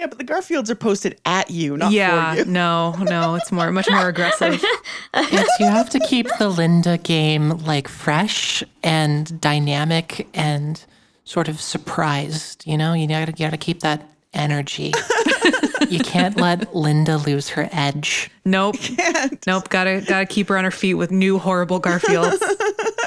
yeah, 0.00 0.06
but 0.06 0.16
the 0.16 0.24
Garfields 0.24 0.70
are 0.70 0.74
posted 0.74 1.20
at 1.26 1.50
you, 1.50 1.76
not 1.76 1.92
yeah, 1.92 2.30
for 2.30 2.38
you. 2.38 2.44
Yeah. 2.44 2.50
No, 2.50 2.92
no, 2.92 3.34
it's 3.34 3.52
more, 3.52 3.70
much 3.70 3.88
more 3.90 4.08
aggressive. 4.08 4.62
It's, 5.12 5.60
you 5.60 5.66
have 5.66 5.90
to 5.90 6.00
keep 6.00 6.26
the 6.38 6.48
Linda 6.48 6.96
game 6.96 7.50
like 7.58 7.86
fresh 7.86 8.64
and 8.82 9.38
dynamic 9.40 10.26
and 10.32 10.82
sort 11.24 11.48
of 11.48 11.60
surprised. 11.60 12.66
You 12.66 12.78
know, 12.78 12.94
you 12.94 13.06
gotta, 13.06 13.32
you 13.32 13.44
gotta 13.44 13.58
keep 13.58 13.80
that 13.80 14.08
energy. 14.32 14.92
you 15.88 15.98
can't 15.98 16.36
let 16.36 16.74
Linda 16.74 17.18
lose 17.18 17.50
her 17.50 17.68
edge. 17.72 18.30
Nope. 18.44 18.76
Nope. 19.46 19.68
Gotta 19.68 20.02
gotta 20.06 20.26
keep 20.26 20.48
her 20.48 20.56
on 20.56 20.64
her 20.64 20.70
feet 20.70 20.94
with 20.94 21.10
new 21.10 21.38
horrible 21.38 21.80
Garfields. 21.80 22.40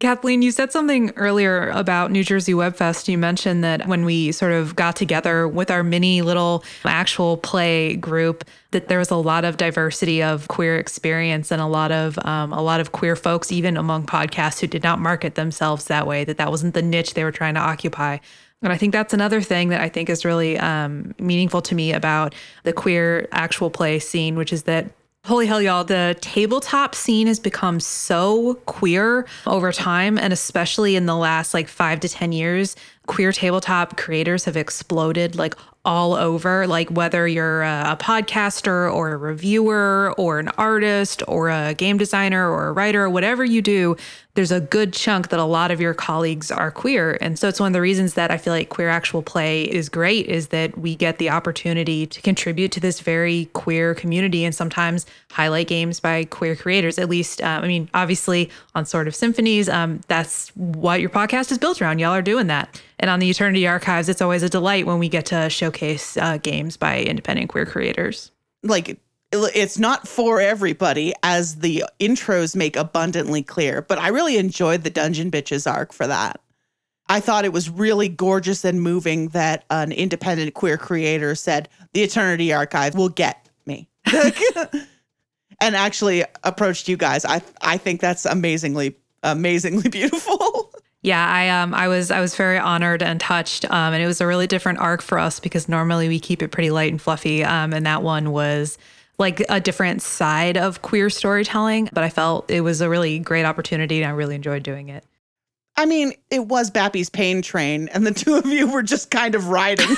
Kathleen, 0.00 0.40
you 0.40 0.50
said 0.50 0.72
something 0.72 1.12
earlier 1.16 1.68
about 1.68 2.10
New 2.10 2.24
Jersey 2.24 2.54
WebFest. 2.54 3.06
You 3.06 3.18
mentioned 3.18 3.62
that 3.64 3.86
when 3.86 4.06
we 4.06 4.32
sort 4.32 4.52
of 4.52 4.74
got 4.74 4.96
together 4.96 5.46
with 5.46 5.70
our 5.70 5.82
mini 5.82 6.22
little 6.22 6.64
actual 6.86 7.36
play 7.36 7.96
group, 7.96 8.42
that 8.70 8.88
there 8.88 8.98
was 8.98 9.10
a 9.10 9.16
lot 9.16 9.44
of 9.44 9.58
diversity 9.58 10.22
of 10.22 10.48
queer 10.48 10.78
experience 10.78 11.52
and 11.52 11.60
a 11.60 11.66
lot 11.66 11.92
of 11.92 12.18
um, 12.24 12.50
a 12.50 12.62
lot 12.62 12.80
of 12.80 12.92
queer 12.92 13.14
folks, 13.14 13.52
even 13.52 13.76
among 13.76 14.06
podcasts 14.06 14.58
who 14.58 14.66
did 14.66 14.82
not 14.82 15.00
market 15.00 15.34
themselves 15.34 15.84
that 15.84 16.06
way. 16.06 16.24
That 16.24 16.38
that 16.38 16.50
wasn't 16.50 16.72
the 16.72 16.82
niche 16.82 17.12
they 17.12 17.22
were 17.22 17.30
trying 17.30 17.54
to 17.54 17.60
occupy. 17.60 18.16
And 18.62 18.72
I 18.72 18.78
think 18.78 18.94
that's 18.94 19.12
another 19.12 19.42
thing 19.42 19.68
that 19.68 19.82
I 19.82 19.90
think 19.90 20.08
is 20.08 20.24
really 20.24 20.58
um, 20.58 21.14
meaningful 21.18 21.60
to 21.62 21.74
me 21.74 21.92
about 21.92 22.34
the 22.62 22.72
queer 22.72 23.28
actual 23.32 23.68
play 23.68 23.98
scene, 23.98 24.36
which 24.36 24.50
is 24.50 24.62
that 24.62 24.86
Holy 25.26 25.44
hell, 25.44 25.60
y'all. 25.60 25.84
The 25.84 26.16
tabletop 26.22 26.94
scene 26.94 27.26
has 27.26 27.38
become 27.38 27.78
so 27.78 28.54
queer 28.64 29.26
over 29.46 29.70
time. 29.70 30.18
And 30.18 30.32
especially 30.32 30.96
in 30.96 31.04
the 31.04 31.14
last 31.14 31.52
like 31.52 31.68
five 31.68 32.00
to 32.00 32.08
10 32.08 32.32
years, 32.32 32.74
queer 33.06 33.30
tabletop 33.30 33.98
creators 33.98 34.46
have 34.46 34.56
exploded 34.56 35.36
like 35.36 35.54
all 35.84 36.14
over. 36.14 36.66
Like 36.66 36.88
whether 36.90 37.28
you're 37.28 37.62
a, 37.62 37.92
a 37.92 37.96
podcaster 37.96 38.90
or 38.92 39.12
a 39.12 39.16
reviewer 39.18 40.14
or 40.16 40.38
an 40.38 40.48
artist 40.56 41.22
or 41.28 41.50
a 41.50 41.74
game 41.74 41.98
designer 41.98 42.50
or 42.50 42.68
a 42.68 42.72
writer, 42.72 43.04
or 43.04 43.10
whatever 43.10 43.44
you 43.44 43.60
do, 43.60 43.96
there's 44.40 44.50
a 44.50 44.58
good 44.58 44.94
chunk 44.94 45.28
that 45.28 45.38
a 45.38 45.44
lot 45.44 45.70
of 45.70 45.82
your 45.82 45.92
colleagues 45.92 46.50
are 46.50 46.70
queer. 46.70 47.18
And 47.20 47.38
so 47.38 47.46
it's 47.46 47.60
one 47.60 47.66
of 47.66 47.72
the 47.74 47.80
reasons 47.82 48.14
that 48.14 48.30
I 48.30 48.38
feel 48.38 48.54
like 48.54 48.70
queer 48.70 48.88
actual 48.88 49.20
play 49.20 49.64
is 49.64 49.90
great 49.90 50.28
is 50.28 50.48
that 50.48 50.78
we 50.78 50.96
get 50.96 51.18
the 51.18 51.28
opportunity 51.28 52.06
to 52.06 52.22
contribute 52.22 52.72
to 52.72 52.80
this 52.80 53.00
very 53.00 53.50
queer 53.52 53.94
community 53.94 54.46
and 54.46 54.54
sometimes 54.54 55.04
highlight 55.30 55.68
games 55.68 56.00
by 56.00 56.24
queer 56.24 56.56
creators. 56.56 56.98
At 56.98 57.10
least, 57.10 57.42
um, 57.42 57.62
I 57.62 57.68
mean, 57.68 57.90
obviously 57.92 58.48
on 58.74 58.86
Sword 58.86 59.08
of 59.08 59.14
Symphonies, 59.14 59.68
um, 59.68 60.00
that's 60.08 60.48
what 60.56 61.02
your 61.02 61.10
podcast 61.10 61.52
is 61.52 61.58
built 61.58 61.82
around. 61.82 61.98
Y'all 61.98 62.14
are 62.14 62.22
doing 62.22 62.46
that. 62.46 62.80
And 62.98 63.10
on 63.10 63.18
the 63.18 63.28
Eternity 63.28 63.66
Archives, 63.66 64.08
it's 64.08 64.22
always 64.22 64.42
a 64.42 64.48
delight 64.48 64.86
when 64.86 64.98
we 64.98 65.10
get 65.10 65.26
to 65.26 65.50
showcase 65.50 66.16
uh, 66.16 66.38
games 66.38 66.78
by 66.78 67.02
independent 67.02 67.50
queer 67.50 67.66
creators. 67.66 68.30
Like 68.62 68.98
it's 69.32 69.78
not 69.78 70.08
for 70.08 70.40
everybody, 70.40 71.12
as 71.22 71.56
the 71.56 71.84
intros 72.00 72.56
make 72.56 72.76
abundantly 72.76 73.42
clear, 73.42 73.82
but 73.82 73.98
I 73.98 74.08
really 74.08 74.36
enjoyed 74.36 74.82
the 74.82 74.90
Dungeon 74.90 75.30
Bitches 75.30 75.70
arc 75.70 75.92
for 75.92 76.06
that. 76.06 76.40
I 77.08 77.20
thought 77.20 77.44
it 77.44 77.52
was 77.52 77.68
really 77.68 78.08
gorgeous 78.08 78.64
and 78.64 78.80
moving 78.80 79.28
that 79.28 79.64
an 79.70 79.90
independent 79.92 80.54
queer 80.54 80.78
creator 80.78 81.34
said, 81.34 81.68
The 81.92 82.02
Eternity 82.02 82.52
Archive 82.52 82.94
will 82.94 83.08
get 83.08 83.48
me. 83.66 83.88
and 85.60 85.76
actually 85.76 86.24
approached 86.44 86.88
you 86.88 86.96
guys. 86.96 87.24
I 87.24 87.42
I 87.60 87.76
think 87.76 88.00
that's 88.00 88.24
amazingly, 88.24 88.96
amazingly 89.22 89.88
beautiful. 89.90 90.72
Yeah, 91.02 91.26
I 91.26 91.48
um 91.48 91.74
I 91.74 91.88
was 91.88 92.10
I 92.10 92.20
was 92.20 92.34
very 92.34 92.58
honored 92.58 93.02
and 93.02 93.20
touched. 93.20 93.64
Um 93.70 93.92
and 93.92 94.02
it 94.02 94.06
was 94.06 94.20
a 94.20 94.26
really 94.26 94.46
different 94.46 94.78
arc 94.78 95.02
for 95.02 95.18
us 95.18 95.40
because 95.40 95.68
normally 95.68 96.08
we 96.08 96.20
keep 96.20 96.42
it 96.42 96.48
pretty 96.48 96.70
light 96.70 96.92
and 96.92 97.00
fluffy. 97.00 97.44
Um 97.44 97.72
and 97.72 97.86
that 97.86 98.02
one 98.02 98.32
was 98.32 98.78
like 99.20 99.44
a 99.48 99.60
different 99.60 100.02
side 100.02 100.56
of 100.56 100.82
queer 100.82 101.10
storytelling, 101.10 101.90
but 101.92 102.02
I 102.02 102.08
felt 102.08 102.50
it 102.50 102.62
was 102.62 102.80
a 102.80 102.88
really 102.88 103.18
great 103.18 103.44
opportunity 103.44 104.02
and 104.02 104.10
I 104.10 104.14
really 104.14 104.34
enjoyed 104.34 104.62
doing 104.62 104.88
it. 104.88 105.04
I 105.76 105.86
mean, 105.86 106.14
it 106.30 106.46
was 106.46 106.70
Bappy's 106.70 107.08
pain 107.08 107.42
train, 107.42 107.88
and 107.88 108.06
the 108.06 108.12
two 108.12 108.34
of 108.34 108.46
you 108.46 108.70
were 108.70 108.82
just 108.82 109.10
kind 109.10 109.34
of 109.34 109.48
riding. 109.48 109.86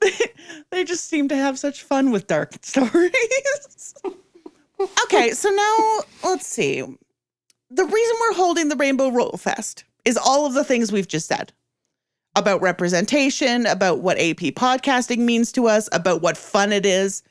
they, 0.00 0.10
they 0.70 0.84
just 0.84 1.06
seem 1.06 1.28
to 1.28 1.36
have 1.36 1.58
such 1.58 1.82
fun 1.82 2.10
with 2.10 2.26
dark 2.26 2.56
stories. 2.62 3.94
okay, 5.04 5.30
so 5.30 5.48
now 5.48 6.00
let's 6.24 6.46
see. 6.46 6.80
The 7.70 7.84
reason 7.84 8.16
we're 8.20 8.34
holding 8.34 8.68
the 8.68 8.76
Rainbow 8.76 9.10
Roll 9.10 9.38
Fest 9.38 9.84
is 10.04 10.16
all 10.16 10.44
of 10.44 10.54
the 10.54 10.64
things 10.64 10.92
we've 10.92 11.08
just 11.08 11.28
said 11.28 11.52
about 12.36 12.60
representation, 12.60 13.66
about 13.66 14.00
what 14.00 14.18
AP 14.18 14.54
podcasting 14.54 15.18
means 15.18 15.50
to 15.52 15.66
us, 15.66 15.88
about 15.90 16.22
what 16.22 16.36
fun 16.36 16.72
it 16.72 16.86
is 16.86 17.22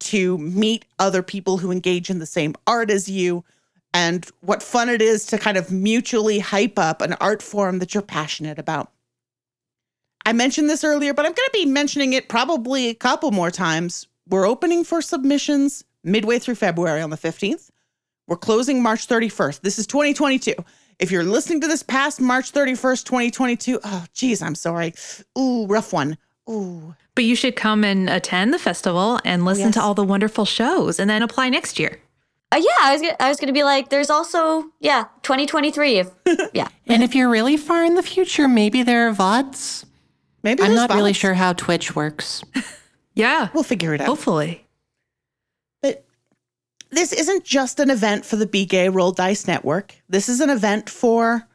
to 0.00 0.38
meet 0.38 0.84
other 0.98 1.22
people 1.22 1.58
who 1.58 1.70
engage 1.70 2.08
in 2.08 2.20
the 2.20 2.26
same 2.26 2.54
art 2.66 2.90
as 2.90 3.08
you, 3.08 3.44
and 3.92 4.30
what 4.40 4.62
fun 4.62 4.88
it 4.88 5.02
is 5.02 5.26
to 5.26 5.38
kind 5.38 5.56
of 5.56 5.70
mutually 5.70 6.38
hype 6.38 6.78
up 6.78 7.02
an 7.02 7.14
art 7.14 7.42
form 7.42 7.80
that 7.80 7.94
you're 7.94 8.02
passionate 8.02 8.58
about. 8.58 8.90
I 10.24 10.32
mentioned 10.32 10.70
this 10.70 10.84
earlier, 10.84 11.12
but 11.12 11.26
I'm 11.26 11.32
going 11.32 11.48
to 11.48 11.50
be 11.52 11.66
mentioning 11.66 12.12
it 12.12 12.28
probably 12.28 12.88
a 12.88 12.94
couple 12.94 13.30
more 13.30 13.50
times. 13.50 14.06
We're 14.28 14.48
opening 14.48 14.84
for 14.84 15.02
submissions 15.02 15.84
midway 16.02 16.38
through 16.38 16.54
February 16.54 17.02
on 17.02 17.10
the 17.10 17.16
15th. 17.16 17.70
We're 18.26 18.36
closing 18.36 18.82
March 18.82 19.06
31st. 19.06 19.60
This 19.60 19.78
is 19.78 19.86
2022. 19.86 20.54
If 20.98 21.10
you're 21.10 21.24
listening 21.24 21.60
to 21.62 21.66
this 21.66 21.82
past 21.82 22.20
March 22.20 22.52
31st, 22.52 23.04
2022, 23.04 23.80
oh, 23.82 24.04
geez, 24.14 24.42
I'm 24.42 24.54
sorry. 24.54 24.94
Ooh, 25.38 25.66
rough 25.66 25.92
one. 25.92 26.16
Ooh. 26.48 26.94
But 27.14 27.24
you 27.24 27.36
should 27.36 27.56
come 27.56 27.84
and 27.84 28.08
attend 28.08 28.52
the 28.52 28.58
festival 28.58 29.18
and 29.24 29.44
listen 29.44 29.66
yes. 29.66 29.74
to 29.74 29.82
all 29.82 29.94
the 29.94 30.04
wonderful 30.04 30.44
shows 30.44 31.00
and 31.00 31.08
then 31.08 31.22
apply 31.22 31.48
next 31.48 31.78
year. 31.78 32.00
Uh, 32.52 32.58
yeah, 32.58 32.70
I 32.82 32.92
was 32.92 33.02
gonna, 33.02 33.16
I 33.18 33.28
was 33.28 33.38
going 33.38 33.48
to 33.48 33.52
be 33.52 33.64
like, 33.64 33.88
there's 33.88 34.10
also 34.10 34.64
yeah, 34.78 35.04
2023. 35.22 35.98
If 35.98 36.10
yeah, 36.54 36.68
and 36.86 37.02
if 37.02 37.14
you're 37.14 37.30
really 37.30 37.56
far 37.56 37.84
in 37.84 37.94
the 37.94 38.02
future, 38.02 38.46
maybe 38.46 38.82
there 38.82 39.08
are 39.08 39.12
vods. 39.12 39.84
Maybe 40.42 40.62
I'm 40.62 40.74
not 40.74 40.90
VODs. 40.90 40.94
really 40.94 41.12
sure 41.14 41.34
how 41.34 41.54
Twitch 41.54 41.96
works. 41.96 42.44
yeah, 43.14 43.48
we'll 43.54 43.64
figure 43.64 43.94
it 43.94 44.00
out. 44.00 44.06
Hopefully 44.06 44.63
this 46.94 47.12
isn't 47.12 47.44
just 47.44 47.80
an 47.80 47.90
event 47.90 48.24
for 48.24 48.36
the 48.36 48.46
Be 48.46 48.64
Gay 48.64 48.88
Roll 48.88 49.12
Dice 49.12 49.46
Network. 49.46 49.94
This 50.08 50.28
is 50.28 50.40
an 50.40 50.50
event 50.50 50.88
for 50.88 51.46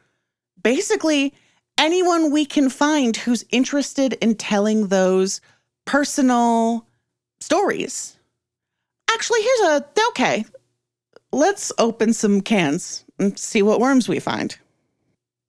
basically 0.62 1.34
anyone 1.78 2.30
we 2.30 2.44
can 2.44 2.68
find 2.68 3.16
who's 3.16 3.44
interested 3.50 4.14
in 4.14 4.34
telling 4.34 4.88
those 4.88 5.40
personal 5.86 6.86
stories. 7.40 8.16
Actually, 9.12 9.42
here's 9.42 9.60
a 9.60 9.86
okay. 10.10 10.44
Let's 11.32 11.72
open 11.78 12.12
some 12.12 12.40
cans 12.40 13.04
and 13.18 13.38
see 13.38 13.62
what 13.62 13.80
worms 13.80 14.08
we 14.08 14.20
find. 14.20 14.56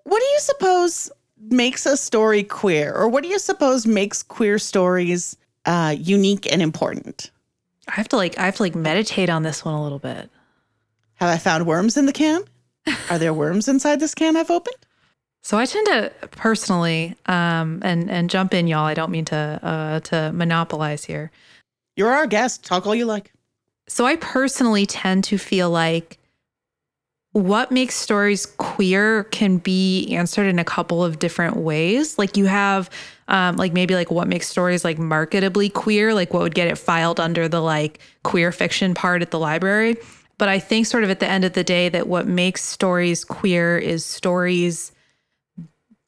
What 0.03 0.19
do 0.19 0.25
you 0.25 0.39
suppose 0.39 1.11
makes 1.37 1.85
a 1.85 1.97
story 1.97 2.43
queer, 2.43 2.93
or 2.93 3.07
what 3.07 3.23
do 3.23 3.29
you 3.29 3.39
suppose 3.39 3.85
makes 3.85 4.23
queer 4.23 4.57
stories 4.57 5.35
uh, 5.65 5.95
unique 5.97 6.51
and 6.51 6.61
important? 6.61 7.31
I 7.91 7.95
have 7.95 8.07
to 8.09 8.15
like 8.15 8.39
I 8.39 8.45
have 8.45 8.55
to 8.55 8.63
like 8.63 8.75
meditate 8.75 9.29
on 9.29 9.43
this 9.43 9.65
one 9.65 9.73
a 9.73 9.83
little 9.83 9.99
bit. 9.99 10.29
Have 11.15 11.29
I 11.29 11.37
found 11.37 11.67
worms 11.67 11.97
in 11.97 12.05
the 12.05 12.13
can? 12.13 12.43
Are 13.09 13.19
there 13.19 13.33
worms 13.33 13.67
inside 13.67 13.99
this 13.99 14.15
can 14.15 14.37
I've 14.37 14.49
opened? 14.49 14.77
So 15.43 15.57
I 15.57 15.65
tend 15.65 15.87
to 15.87 16.11
personally, 16.31 17.15
um, 17.25 17.81
and 17.83 18.09
and 18.09 18.29
jump 18.29 18.53
in, 18.53 18.67
y'all. 18.67 18.85
I 18.85 18.93
don't 18.93 19.11
mean 19.11 19.25
to 19.25 19.59
uh, 19.61 19.99
to 20.01 20.31
monopolize 20.31 21.03
here. 21.03 21.31
You're 21.97 22.11
our 22.11 22.27
guest. 22.27 22.63
Talk 22.63 22.87
all 22.87 22.95
you 22.95 23.05
like. 23.05 23.33
So 23.87 24.05
I 24.05 24.15
personally 24.15 24.85
tend 24.85 25.25
to 25.25 25.37
feel 25.37 25.69
like 25.69 26.17
what 27.33 27.71
makes 27.71 27.95
stories 27.95 28.45
queer 28.45 29.25
can 29.25 29.57
be 29.57 30.13
answered 30.13 30.47
in 30.47 30.59
a 30.59 30.63
couple 30.63 31.03
of 31.03 31.19
different 31.19 31.57
ways. 31.57 32.17
Like 32.17 32.37
you 32.37 32.45
have 32.45 32.89
um, 33.31 33.55
like 33.55 33.71
maybe 33.71 33.95
like 33.95 34.11
what 34.11 34.27
makes 34.27 34.47
stories 34.47 34.83
like 34.83 34.97
marketably 34.97 35.71
queer, 35.71 36.13
like 36.13 36.33
what 36.33 36.43
would 36.43 36.53
get 36.53 36.67
it 36.67 36.77
filed 36.77 37.19
under 37.19 37.47
the 37.47 37.61
like 37.61 37.99
queer 38.23 38.51
fiction 38.51 38.93
part 38.93 39.21
at 39.21 39.31
the 39.31 39.39
library. 39.39 39.95
But 40.37 40.49
I 40.49 40.59
think 40.59 40.85
sort 40.85 41.05
of 41.05 41.09
at 41.09 41.21
the 41.21 41.29
end 41.29 41.45
of 41.45 41.53
the 41.53 41.63
day 41.63 41.87
that 41.89 42.07
what 42.07 42.27
makes 42.27 42.61
stories 42.61 43.23
queer 43.23 43.77
is 43.77 44.05
stories 44.05 44.91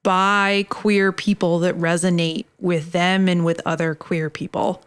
by 0.03 0.65
queer 0.69 1.13
people 1.13 1.59
that 1.59 1.77
resonate 1.77 2.45
with 2.59 2.91
them 2.91 3.29
and 3.29 3.45
with 3.45 3.61
other 3.65 3.95
queer 3.95 4.29
people. 4.29 4.83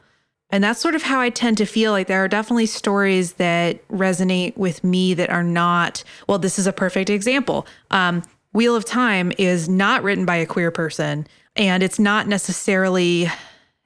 And 0.51 0.63
that's 0.63 0.81
sort 0.81 0.95
of 0.95 1.03
how 1.03 1.19
I 1.19 1.31
tend 1.31 1.57
to 1.57 1.65
feel 1.65 1.91
like 1.91 2.07
there 2.07 2.23
are 2.23 2.29
definitely 2.29 2.67
stories 2.67 3.33
that 3.35 3.87
resonate 3.89 4.55
with 4.59 4.85
me 4.85 5.15
that 5.15 5.31
are 5.31 5.43
not, 5.43 6.05
well, 6.29 6.39
this 6.39 6.59
is 6.59 6.67
a 6.67 6.73
perfect 6.73 7.09
example. 7.09 7.67
Um, 7.91 8.23
Wheel 8.53 8.77
of 8.77 8.85
Time 8.85 9.33
is 9.39 9.71
not 9.71 10.03
written 10.03 10.27
by 10.27 10.37
a 10.37 10.47
queer 10.47 10.71
person, 10.71 11.27
and 11.57 11.83
it's 11.83 11.99
not 11.99 12.27
necessarily 12.29 13.29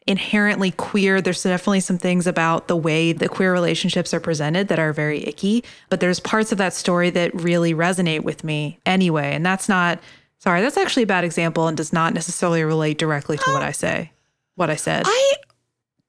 inherently 0.07 0.73
queer. 0.73 1.21
There's 1.21 1.43
definitely 1.43 1.81
some 1.81 1.99
things 1.99 2.27
about 2.27 2.69
the 2.69 2.77
way 2.77 3.13
the 3.13 3.29
queer 3.29 3.53
relationships 3.53 4.13
are 4.13 4.21
presented 4.21 4.69
that 4.69 4.79
are 4.79 4.93
very 4.93 5.27
icky, 5.27 5.63
but 5.89 6.01
there's 6.01 6.21
parts 6.21 6.53
of 6.53 6.59
that 6.59 6.73
story 6.73 7.11
that 7.11 7.35
really 7.35 7.75
resonate 7.75 8.25
with 8.25 8.43
me 8.43 8.79
anyway. 8.87 9.35
And 9.35 9.45
that's 9.45 9.69
not, 9.69 10.01
sorry, 10.39 10.63
that's 10.63 10.77
actually 10.77 11.05
a 11.05 11.09
bad 11.09 11.25
example 11.25 11.69
and 11.69 11.77
does 11.77 11.93
not 11.93 12.15
necessarily 12.15 12.65
relate 12.65 12.99
directly 12.99 13.37
to 13.37 13.51
what 13.53 13.63
I 13.63 13.73
say, 13.73 14.11
what 14.57 14.71
I 14.71 14.77
said. 14.77 15.05
I 15.07 15.35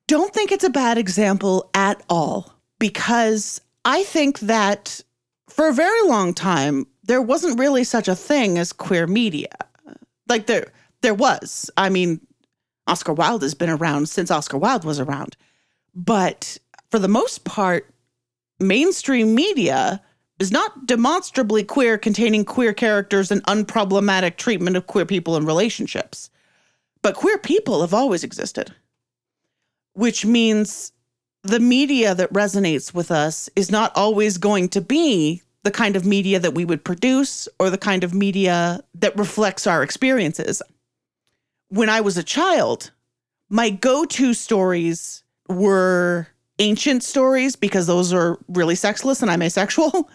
don't 0.07 0.33
think 0.33 0.51
it's 0.51 0.63
a 0.63 0.69
bad 0.69 0.97
example 0.97 1.69
at 1.73 2.01
all 2.09 2.53
because 2.79 3.61
I 3.85 4.03
think 4.03 4.39
that 4.39 5.01
for 5.47 5.67
a 5.67 5.73
very 5.73 6.01
long 6.07 6.33
time, 6.33 6.87
there 7.03 7.21
wasn't 7.21 7.59
really 7.59 7.83
such 7.83 8.07
a 8.07 8.15
thing 8.15 8.57
as 8.57 8.73
queer 8.73 9.05
media. 9.05 9.49
Like 10.27 10.45
there, 10.47 10.71
there 11.01 11.13
was. 11.13 11.69
I 11.77 11.89
mean, 11.89 12.21
Oscar 12.87 13.13
Wilde 13.13 13.43
has 13.43 13.53
been 13.53 13.69
around 13.69 14.09
since 14.09 14.31
Oscar 14.31 14.57
Wilde 14.57 14.83
was 14.83 14.99
around. 14.99 15.37
But 15.93 16.57
for 16.89 16.99
the 16.99 17.07
most 17.07 17.43
part, 17.43 17.93
mainstream 18.59 19.35
media 19.35 20.01
is 20.39 20.51
not 20.51 20.87
demonstrably 20.87 21.63
queer, 21.63 21.97
containing 21.97 22.45
queer 22.45 22.73
characters 22.73 23.31
and 23.31 23.43
unproblematic 23.43 24.37
treatment 24.37 24.75
of 24.75 24.87
queer 24.87 25.05
people 25.05 25.37
in 25.37 25.45
relationships. 25.45 26.29
But 27.01 27.15
queer 27.15 27.37
people 27.37 27.81
have 27.81 27.93
always 27.93 28.23
existed 28.23 28.73
which 29.93 30.25
means 30.25 30.91
the 31.43 31.59
media 31.59 32.13
that 32.15 32.31
resonates 32.33 32.93
with 32.93 33.11
us 33.11 33.49
is 33.55 33.71
not 33.71 33.91
always 33.95 34.37
going 34.37 34.69
to 34.69 34.81
be 34.81 35.41
the 35.63 35.71
kind 35.71 35.95
of 35.95 36.05
media 36.05 36.39
that 36.39 36.53
we 36.53 36.65
would 36.65 36.83
produce 36.83 37.47
or 37.59 37.69
the 37.69 37.77
kind 37.77 38.03
of 38.03 38.13
media 38.13 38.83
that 38.95 39.17
reflects 39.17 39.67
our 39.67 39.83
experiences. 39.83 40.61
When 41.71 41.87
I 41.87 42.01
was 42.01 42.17
a 42.17 42.23
child, 42.23 42.91
my 43.47 43.69
go 43.69 44.03
to 44.03 44.33
stories 44.33 45.23
were 45.47 46.27
ancient 46.59 47.01
stories 47.01 47.55
because 47.55 47.87
those 47.87 48.11
are 48.11 48.37
really 48.49 48.75
sexless 48.75 49.21
and 49.21 49.31
I'm 49.31 49.41
asexual. 49.41 50.09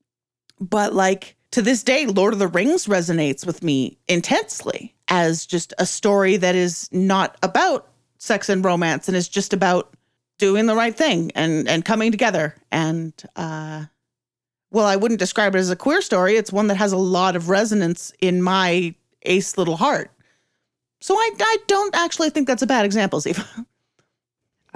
but 0.60 0.94
like 0.94 1.36
to 1.52 1.62
this 1.62 1.84
day, 1.84 2.06
Lord 2.06 2.32
of 2.32 2.40
the 2.40 2.48
Rings 2.48 2.86
resonates 2.86 3.46
with 3.46 3.62
me 3.62 3.98
intensely 4.08 4.96
as 5.06 5.46
just 5.46 5.72
a 5.78 5.86
story 5.86 6.36
that 6.38 6.56
is 6.56 6.88
not 6.90 7.36
about 7.40 7.88
sex 8.18 8.48
and 8.48 8.64
romance 8.64 9.06
and 9.06 9.16
is 9.16 9.28
just 9.28 9.52
about 9.52 9.94
doing 10.38 10.66
the 10.66 10.74
right 10.74 10.96
thing 10.96 11.30
and 11.36 11.68
and 11.68 11.84
coming 11.84 12.10
together. 12.10 12.56
And 12.72 13.14
uh 13.36 13.84
well 14.72 14.86
i 14.86 14.96
wouldn't 14.96 15.20
describe 15.20 15.54
it 15.54 15.58
as 15.58 15.70
a 15.70 15.76
queer 15.76 16.02
story. 16.02 16.34
It's 16.34 16.52
one 16.52 16.66
that 16.66 16.76
has 16.76 16.90
a 16.90 16.96
lot 16.96 17.36
of 17.36 17.48
resonance 17.48 18.12
in 18.20 18.42
my 18.42 18.92
ace 19.22 19.56
little 19.56 19.76
heart 19.76 20.10
so 21.06 21.14
i 21.14 21.30
i 21.40 21.56
don't 21.66 21.94
actually 21.94 22.30
think 22.30 22.46
that's 22.46 22.62
a 22.62 22.66
bad 22.66 22.84
example 22.84 23.20
Steve. 23.20 23.42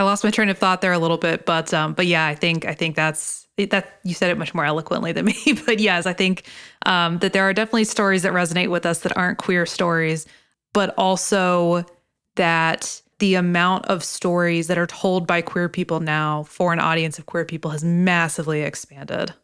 I 0.01 0.03
lost 0.03 0.25
my 0.25 0.31
train 0.31 0.49
of 0.49 0.57
thought 0.57 0.81
there 0.81 0.95
a 0.95 0.99
little 0.99 1.19
bit, 1.19 1.45
but 1.45 1.75
um, 1.75 1.93
but 1.93 2.07
yeah, 2.07 2.27
I 2.27 2.35
think 2.35 2.65
I 2.65 2.73
think 2.73 2.97
that's 2.97 3.47
that 3.59 4.01
you 4.03 4.15
said 4.15 4.31
it 4.31 4.39
much 4.39 4.55
more 4.55 4.65
eloquently 4.65 5.13
than 5.13 5.25
me. 5.27 5.37
but 5.67 5.79
yes, 5.79 6.07
I 6.07 6.15
think 6.15 6.45
um, 6.87 7.19
that 7.19 7.35
there 7.35 7.43
are 7.43 7.53
definitely 7.53 7.85
stories 7.85 8.23
that 8.23 8.33
resonate 8.33 8.71
with 8.71 8.87
us 8.87 9.01
that 9.01 9.15
aren't 9.15 9.37
queer 9.37 9.67
stories, 9.67 10.27
but 10.73 10.95
also 10.97 11.85
that 12.37 13.03
the 13.19 13.35
amount 13.35 13.85
of 13.87 14.03
stories 14.03 14.69
that 14.69 14.79
are 14.79 14.87
told 14.87 15.27
by 15.27 15.43
queer 15.43 15.69
people 15.69 16.01
now 16.01 16.45
for 16.45 16.73
an 16.73 16.81
audience 16.81 17.19
of 17.19 17.27
queer 17.27 17.45
people 17.45 17.71
has 17.71 17.85
massively 17.85 18.63
expanded. 18.63 19.35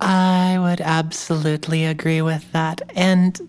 I 0.00 0.58
would 0.58 0.82
absolutely 0.82 1.86
agree 1.86 2.20
with 2.20 2.52
that. 2.52 2.82
And 2.94 3.40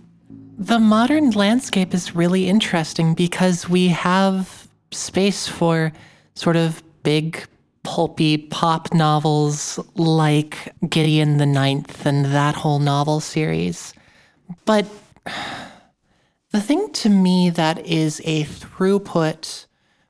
the 0.58 0.80
modern 0.80 1.30
landscape 1.32 1.94
is 1.94 2.16
really 2.16 2.50
interesting 2.50 3.14
because 3.14 3.70
we 3.70 3.90
have 3.90 4.68
space 4.92 5.48
for 5.48 5.94
sort 6.34 6.56
of 6.56 6.82
big 7.04 7.46
pulpy 7.84 8.38
pop 8.38 8.92
novels 8.92 9.80
like 9.96 10.74
Gideon 10.90 11.38
the 11.38 11.46
Ninth 11.46 12.06
and 12.08 12.26
that 12.26 12.56
whole 12.56 12.80
novel 12.80 13.20
series. 13.20 13.94
But 14.66 14.88
the 16.52 16.62
thing 16.62 16.92
to 16.94 17.10
me 17.10 17.52
that 17.52 17.86
is 17.86 18.20
a 18.26 18.44
throughput 18.46 19.68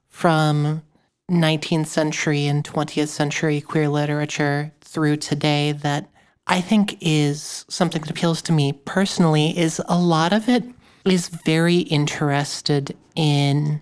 from 0.07 0.81
19th 1.29 1.87
century 1.87 2.47
and 2.47 2.63
20th 2.63 3.09
century 3.09 3.59
queer 3.59 3.89
literature 3.89 4.71
through 4.79 5.17
today 5.17 5.73
that 5.73 6.09
I 6.47 6.61
think 6.61 6.97
is 7.01 7.65
something 7.67 8.01
that 8.01 8.09
appeals 8.09 8.41
to 8.43 8.53
me 8.53 8.71
personally 8.73 9.57
is 9.57 9.81
a 9.87 9.99
lot 9.99 10.33
of 10.33 10.47
it 10.47 10.63
is 11.05 11.27
very 11.27 11.79
interested 11.79 12.95
in 13.15 13.81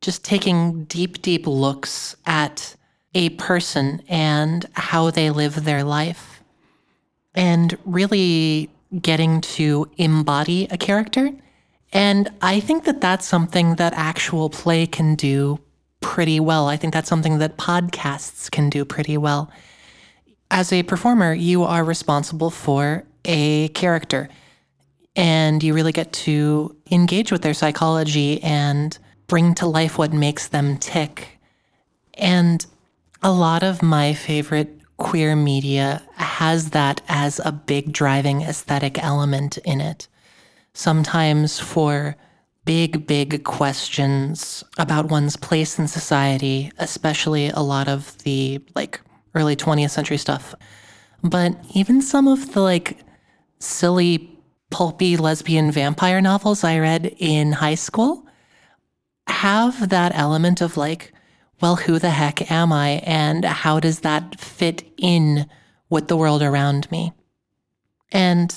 just 0.00 0.24
taking 0.24 0.84
deep, 0.84 1.22
deep 1.22 1.46
looks 1.46 2.16
at 2.24 2.76
a 3.14 3.30
person 3.30 4.02
and 4.08 4.66
how 4.74 5.10
they 5.10 5.30
live 5.30 5.64
their 5.64 5.84
life 5.84 6.42
and 7.34 7.76
really 7.84 8.70
getting 9.02 9.40
to 9.40 9.90
embody 9.96 10.66
a 10.70 10.78
character. 10.78 11.30
And 11.92 12.30
I 12.42 12.60
think 12.60 12.84
that 12.84 13.00
that's 13.00 13.26
something 13.26 13.76
that 13.76 13.92
actual 13.94 14.50
play 14.50 14.86
can 14.86 15.14
do 15.14 15.58
pretty 16.00 16.40
well. 16.40 16.68
I 16.68 16.76
think 16.76 16.92
that's 16.92 17.08
something 17.08 17.38
that 17.38 17.56
podcasts 17.56 18.50
can 18.50 18.70
do 18.70 18.84
pretty 18.84 19.16
well. 19.16 19.50
As 20.50 20.72
a 20.72 20.82
performer, 20.82 21.34
you 21.34 21.64
are 21.64 21.84
responsible 21.84 22.50
for 22.50 23.04
a 23.24 23.68
character 23.68 24.28
and 25.14 25.62
you 25.62 25.74
really 25.74 25.92
get 25.92 26.12
to 26.12 26.76
engage 26.90 27.30
with 27.32 27.42
their 27.42 27.54
psychology 27.54 28.42
and 28.42 28.96
bring 29.26 29.54
to 29.56 29.66
life 29.66 29.98
what 29.98 30.12
makes 30.12 30.48
them 30.48 30.78
tick. 30.78 31.38
And 32.14 32.64
a 33.22 33.32
lot 33.32 33.62
of 33.62 33.82
my 33.82 34.14
favorite 34.14 34.80
queer 34.96 35.36
media 35.36 36.02
has 36.14 36.70
that 36.70 37.00
as 37.08 37.40
a 37.44 37.52
big 37.52 37.92
driving 37.92 38.42
aesthetic 38.42 39.02
element 39.02 39.58
in 39.58 39.80
it. 39.80 40.08
Sometimes 40.72 41.58
for 41.58 42.16
big, 42.64 43.06
big 43.06 43.44
questions 43.44 44.62
about 44.78 45.10
one's 45.10 45.36
place 45.36 45.78
in 45.78 45.88
society, 45.88 46.70
especially 46.78 47.48
a 47.48 47.60
lot 47.60 47.88
of 47.88 48.16
the 48.18 48.60
like 48.74 49.00
early 49.38 49.56
20th 49.56 49.90
century 49.90 50.18
stuff. 50.18 50.54
But 51.22 51.56
even 51.74 52.02
some 52.02 52.28
of 52.28 52.52
the 52.52 52.60
like 52.60 52.98
silly, 53.58 54.38
pulpy 54.70 55.16
lesbian 55.16 55.70
vampire 55.72 56.20
novels 56.20 56.62
I 56.62 56.78
read 56.78 57.14
in 57.18 57.52
high 57.52 57.74
school 57.74 58.26
have 59.26 59.88
that 59.90 60.12
element 60.14 60.60
of 60.60 60.76
like, 60.76 61.12
well, 61.60 61.76
who 61.76 61.98
the 61.98 62.10
heck 62.10 62.50
am 62.50 62.72
I? 62.72 63.02
And 63.04 63.44
how 63.44 63.80
does 63.80 64.00
that 64.00 64.38
fit 64.40 64.84
in 64.96 65.46
with 65.90 66.08
the 66.08 66.16
world 66.16 66.42
around 66.42 66.90
me? 66.90 67.12
And 68.12 68.54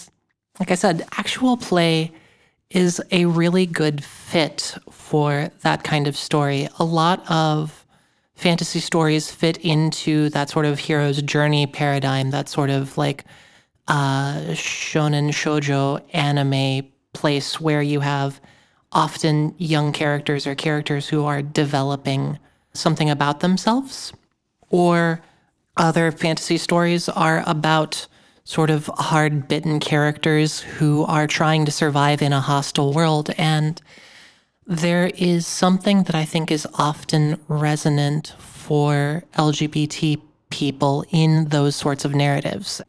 like 0.60 0.72
I 0.72 0.76
said, 0.76 1.06
actual 1.18 1.58
play 1.58 2.12
is 2.70 3.02
a 3.12 3.26
really 3.26 3.66
good 3.66 4.04
fit 4.04 4.76
for 4.90 5.50
that 5.62 5.84
kind 5.84 6.08
of 6.08 6.16
story. 6.16 6.70
A 6.80 6.84
lot 6.86 7.30
of 7.30 7.81
fantasy 8.42 8.80
stories 8.80 9.30
fit 9.30 9.58
into 9.58 10.30
that 10.30 10.50
sort 10.50 10.66
of 10.66 10.80
hero's 10.80 11.22
journey 11.22 11.68
paradigm, 11.68 12.32
that 12.32 12.50
sort 12.50 12.72
of 12.72 12.98
like 12.98 13.24
uh, 13.88 14.34
shonen 14.54 15.30
shojo 15.30 16.02
anime 16.14 16.88
place 17.14 17.62
where 17.62 17.84
you 17.84 18.00
have 18.00 18.42
often 18.92 19.54
young 19.60 19.92
characters 19.92 20.48
or 20.48 20.56
characters 20.56 21.08
who 21.08 21.24
are 21.24 21.44
developing 21.44 22.40
something 22.74 23.12
about 23.12 23.42
themselves. 23.42 24.12
Or 24.70 25.22
other 25.78 26.12
fantasy 26.12 26.58
stories 26.58 27.10
are 27.10 27.44
about 27.46 28.08
sort 28.44 28.72
of 28.72 28.90
hard 28.96 29.48
bitten 29.48 29.80
characters 29.80 30.62
who 30.62 31.04
are 31.04 31.28
trying 31.28 31.66
to 31.66 31.72
survive 31.72 32.24
in 32.24 32.34
a 32.34 32.42
hostile 32.42 32.92
world. 32.92 33.30
And 33.38 33.80
there 34.66 35.12
is 35.16 35.48
something 35.48 36.04
that 36.04 36.16
I 36.16 36.26
think 36.26 36.52
is 36.52 36.68
often 36.76 37.40
resonant 37.48 38.36
for 38.40 39.24
LGBT 39.34 40.22
people 40.50 41.06
in 41.12 41.46
those 41.50 41.76
sorts 41.76 42.06
of 42.06 42.14
narratives 42.14 42.82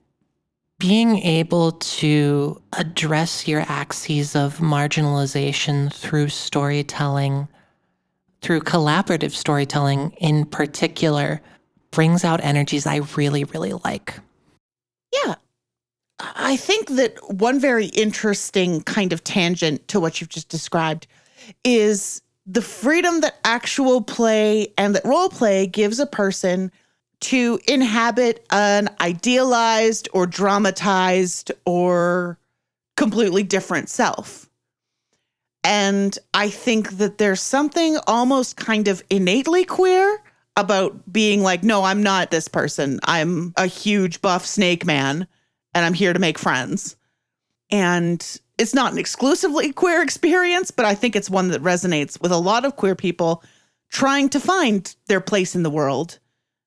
being 0.82 1.18
able 1.18 1.70
to 1.70 2.61
address 2.76 3.46
your 3.46 3.61
axes 3.68 4.35
of 4.35 4.58
marginalization 4.58 5.92
through 5.92 6.28
storytelling, 6.28 7.46
through 8.40 8.58
collaborative 8.58 9.30
storytelling 9.30 10.11
in 10.18 10.44
particular, 10.44 11.40
brings 11.92 12.24
out 12.24 12.42
energies 12.42 12.85
I 12.85 12.96
really, 13.16 13.44
really 13.44 13.74
like. 13.85 14.18
Yeah. 15.12 15.37
I 16.18 16.56
think 16.56 16.88
that 16.96 17.14
one 17.32 17.61
very 17.61 17.87
interesting 17.87 18.82
kind 18.82 19.12
of 19.12 19.22
tangent 19.22 19.87
to 19.87 20.00
what 20.00 20.20
you've 20.20 20.30
just 20.30 20.48
described 20.48 21.06
is 21.64 22.22
the 22.46 22.62
freedom 22.62 23.20
that 23.20 23.38
actual 23.44 24.02
play 24.02 24.72
and 24.76 24.94
that 24.94 25.05
role 25.05 25.28
play 25.28 25.66
gives 25.66 26.00
a 26.00 26.07
person 26.07 26.72
to 27.20 27.61
inhabit 27.68 28.44
an 28.50 28.88
idealized 29.00 30.09
or 30.12 30.26
dramatized 30.26 31.52
or 31.64 32.38
completely 32.96 33.44
different 33.44 33.88
self. 33.88 34.48
And 35.64 36.18
I 36.35 36.50
think 36.50 36.98
that 36.98 37.18
there's 37.18 37.40
something 37.40 37.96
almost 38.09 38.57
kind 38.57 38.88
of 38.88 39.05
innately 39.09 39.64
queer 39.64 40.20
about 40.57 41.12
being 41.12 41.42
like, 41.42 41.62
no, 41.62 41.85
I'm 41.85 42.02
not 42.02 42.31
this 42.31 42.48
person. 42.48 42.98
I'm 43.05 43.55
a 43.57 43.66
huge 43.66 44.20
buff 44.20 44.44
snake 44.44 44.85
man 44.85 45.28
and 45.74 45.87
I'm 45.87 45.94
here 45.94 46.12
to 46.12 46.18
make 46.18 46.38
friends. 46.38 46.96
And 47.70 48.40
it's 48.58 48.74
not 48.74 48.92
an 48.92 48.98
exclusively 48.98 49.72
queer 49.72 50.02
experience, 50.02 50.70
but 50.70 50.84
I 50.84 50.94
think 50.94 51.16
it's 51.16 51.30
one 51.30 51.48
that 51.48 51.62
resonates 51.62 52.20
with 52.20 52.32
a 52.32 52.36
lot 52.36 52.64
of 52.64 52.76
queer 52.76 52.94
people 52.94 53.42
trying 53.90 54.28
to 54.30 54.40
find 54.40 54.94
their 55.06 55.20
place 55.20 55.54
in 55.54 55.62
the 55.62 55.70
world 55.70 56.18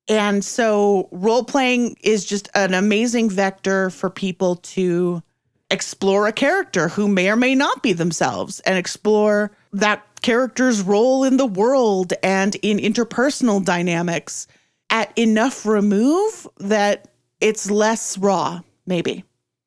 and 0.07 0.43
so 0.45 1.09
role 1.11 1.43
playing 1.43 1.97
is 2.01 2.25
just 2.25 2.49
an 2.53 2.73
amazing 2.73 3.29
vector 3.29 3.89
for 3.89 4.09
people 4.09 4.57
to 4.57 5.23
explore 5.71 6.27
a 6.27 6.31
character 6.31 6.89
who 6.89 7.07
may 7.07 7.29
or 7.29 7.35
may 7.35 7.55
not 7.55 7.81
be 7.81 7.91
themselves 7.91 8.59
and 8.61 8.77
explore 8.77 9.51
that 9.73 10.03
character's 10.21 10.81
role 10.81 11.23
in 11.23 11.37
the 11.37 11.45
world 11.45 12.13
and 12.21 12.55
in 12.61 12.77
interpersonal 12.77 13.63
dynamics 13.63 14.47
at 14.91 15.11
enough 15.17 15.65
remove 15.65 16.47
that 16.57 17.09
it's 17.41 17.71
less 17.71 18.17
raw, 18.17 18.61
maybe. 18.85 19.23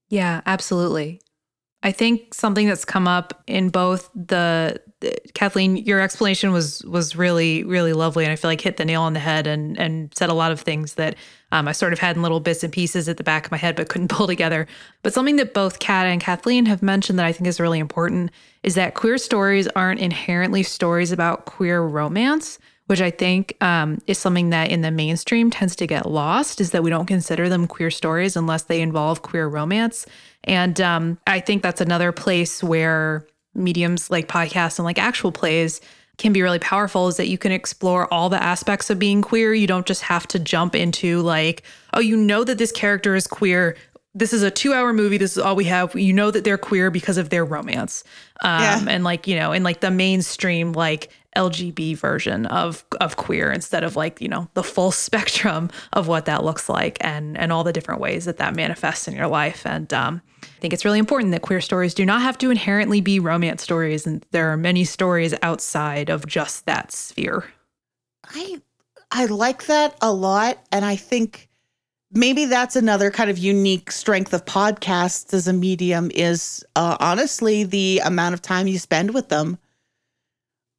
Yeah, 0.08 0.40
absolutely. 0.46 1.20
I 1.82 1.92
think 1.92 2.34
something 2.34 2.66
that's 2.66 2.84
come 2.84 3.06
up 3.06 3.42
in 3.46 3.68
both 3.68 4.10
the 4.14 4.80
uh, 5.00 5.10
Kathleen, 5.34 5.76
your 5.76 6.00
explanation 6.00 6.50
was 6.50 6.84
was 6.84 7.14
really 7.14 7.62
really 7.62 7.92
lovely, 7.92 8.24
and 8.24 8.32
I 8.32 8.36
feel 8.36 8.50
like 8.50 8.60
hit 8.60 8.78
the 8.78 8.84
nail 8.84 9.02
on 9.02 9.12
the 9.12 9.20
head 9.20 9.46
and 9.46 9.78
and 9.78 10.12
said 10.12 10.28
a 10.28 10.34
lot 10.34 10.50
of 10.50 10.60
things 10.60 10.94
that 10.94 11.14
um, 11.52 11.68
I 11.68 11.72
sort 11.72 11.92
of 11.92 12.00
had 12.00 12.16
in 12.16 12.22
little 12.22 12.40
bits 12.40 12.64
and 12.64 12.72
pieces 12.72 13.08
at 13.08 13.16
the 13.16 13.22
back 13.22 13.46
of 13.46 13.52
my 13.52 13.58
head, 13.58 13.76
but 13.76 13.88
couldn't 13.88 14.08
pull 14.16 14.26
together. 14.26 14.66
But 15.02 15.14
something 15.14 15.36
that 15.36 15.54
both 15.54 15.78
Kat 15.78 16.06
and 16.06 16.20
Kathleen 16.20 16.66
have 16.66 16.82
mentioned 16.82 17.18
that 17.20 17.26
I 17.26 17.32
think 17.32 17.46
is 17.46 17.60
really 17.60 17.78
important 17.78 18.32
is 18.64 18.74
that 18.74 18.94
queer 18.94 19.16
stories 19.16 19.68
aren't 19.68 20.00
inherently 20.00 20.64
stories 20.64 21.12
about 21.12 21.44
queer 21.44 21.80
romance 21.80 22.58
which 22.88 23.02
I 23.02 23.10
think 23.10 23.54
um, 23.62 24.00
is 24.06 24.16
something 24.18 24.48
that 24.50 24.70
in 24.70 24.80
the 24.80 24.90
mainstream 24.90 25.50
tends 25.50 25.76
to 25.76 25.86
get 25.86 26.10
lost, 26.10 26.58
is 26.58 26.70
that 26.70 26.82
we 26.82 26.88
don't 26.88 27.04
consider 27.04 27.50
them 27.50 27.66
queer 27.66 27.90
stories 27.90 28.34
unless 28.34 28.62
they 28.62 28.80
involve 28.80 29.20
queer 29.20 29.46
romance. 29.46 30.06
And 30.44 30.80
um, 30.80 31.18
I 31.26 31.40
think 31.40 31.62
that's 31.62 31.82
another 31.82 32.12
place 32.12 32.62
where 32.62 33.26
mediums 33.54 34.10
like 34.10 34.26
podcasts 34.26 34.78
and 34.78 34.86
like 34.86 34.98
actual 34.98 35.32
plays 35.32 35.82
can 36.16 36.32
be 36.32 36.40
really 36.40 36.58
powerful 36.58 37.08
is 37.08 37.18
that 37.18 37.28
you 37.28 37.36
can 37.36 37.52
explore 37.52 38.12
all 38.12 38.30
the 38.30 38.42
aspects 38.42 38.88
of 38.88 38.98
being 38.98 39.20
queer. 39.20 39.52
You 39.52 39.66
don't 39.66 39.86
just 39.86 40.02
have 40.02 40.26
to 40.28 40.38
jump 40.38 40.74
into 40.74 41.20
like, 41.20 41.64
oh, 41.92 42.00
you 42.00 42.16
know 42.16 42.42
that 42.42 42.56
this 42.56 42.72
character 42.72 43.14
is 43.14 43.26
queer. 43.26 43.76
This 44.14 44.32
is 44.32 44.42
a 44.42 44.50
two 44.50 44.72
hour 44.72 44.94
movie. 44.94 45.18
This 45.18 45.32
is 45.36 45.42
all 45.42 45.54
we 45.54 45.64
have. 45.64 45.94
You 45.94 46.14
know 46.14 46.30
that 46.30 46.42
they're 46.42 46.56
queer 46.56 46.90
because 46.90 47.18
of 47.18 47.28
their 47.28 47.44
romance. 47.44 48.02
Um, 48.42 48.62
yeah. 48.62 48.84
And 48.88 49.04
like, 49.04 49.26
you 49.26 49.36
know, 49.36 49.52
in 49.52 49.62
like 49.62 49.80
the 49.80 49.90
mainstream, 49.90 50.72
like 50.72 51.10
LGB 51.36 51.96
version 51.96 52.46
of 52.46 52.84
of 53.00 53.16
queer 53.16 53.52
instead 53.52 53.84
of 53.84 53.96
like 53.96 54.20
you 54.20 54.28
know 54.28 54.48
the 54.54 54.62
full 54.62 54.90
spectrum 55.06 55.70
of 55.92 56.08
what 56.08 56.24
that 56.24 56.44
looks 56.44 56.68
like 56.68 56.98
and 57.00 57.36
and 57.36 57.52
all 57.52 57.64
the 57.64 57.72
different 57.72 58.00
ways 58.00 58.24
that 58.24 58.38
that 58.38 58.54
manifests 58.54 59.08
in 59.08 59.14
your 59.14 59.28
life 59.28 59.66
and 59.66 59.92
um, 59.92 60.22
I 60.42 60.60
think 60.60 60.72
it's 60.72 60.84
really 60.84 60.98
important 60.98 61.32
that 61.32 61.42
queer 61.42 61.60
stories 61.60 61.94
do 61.94 62.04
not 62.04 62.22
have 62.22 62.38
to 62.38 62.50
inherently 62.50 63.00
be 63.00 63.20
romance 63.20 63.62
stories 63.62 64.06
and 64.06 64.24
there 64.32 64.50
are 64.52 64.56
many 64.56 64.84
stories 64.84 65.34
outside 65.42 66.08
of 66.08 66.26
just 66.26 66.66
that 66.66 66.92
sphere. 66.92 67.44
I 68.24 68.60
I 69.10 69.26
like 69.26 69.66
that 69.66 69.96
a 70.00 70.12
lot 70.12 70.58
and 70.72 70.84
I 70.84 70.96
think 70.96 71.48
maybe 72.10 72.46
that's 72.46 72.74
another 72.74 73.10
kind 73.10 73.30
of 73.30 73.38
unique 73.38 73.92
strength 73.92 74.32
of 74.32 74.44
podcasts 74.44 75.32
as 75.34 75.46
a 75.46 75.52
medium 75.52 76.10
is 76.14 76.64
uh, 76.74 76.96
honestly 77.00 77.64
the 77.64 78.00
amount 78.04 78.34
of 78.34 78.42
time 78.42 78.66
you 78.66 78.78
spend 78.78 79.12
with 79.12 79.28
them 79.28 79.58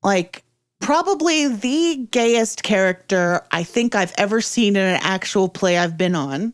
like 0.03 0.43
probably 0.79 1.47
the 1.47 2.07
gayest 2.11 2.63
character 2.63 3.41
I 3.51 3.63
think 3.63 3.95
I've 3.95 4.13
ever 4.17 4.41
seen 4.41 4.75
in 4.75 4.85
an 4.85 4.99
actual 5.03 5.49
play 5.49 5.77
I've 5.77 5.97
been 5.97 6.15
on. 6.15 6.53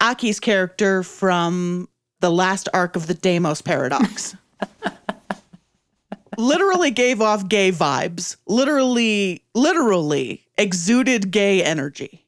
Aki's 0.00 0.40
character 0.40 1.02
from 1.02 1.88
the 2.20 2.30
last 2.30 2.68
arc 2.74 2.96
of 2.96 3.06
the 3.06 3.14
Deimos 3.14 3.62
Paradox. 3.62 4.36
literally 6.38 6.90
gave 6.90 7.20
off 7.20 7.48
gay 7.48 7.72
vibes. 7.72 8.36
Literally, 8.46 9.44
literally 9.54 10.44
exuded 10.58 11.30
gay 11.30 11.62
energy. 11.62 12.26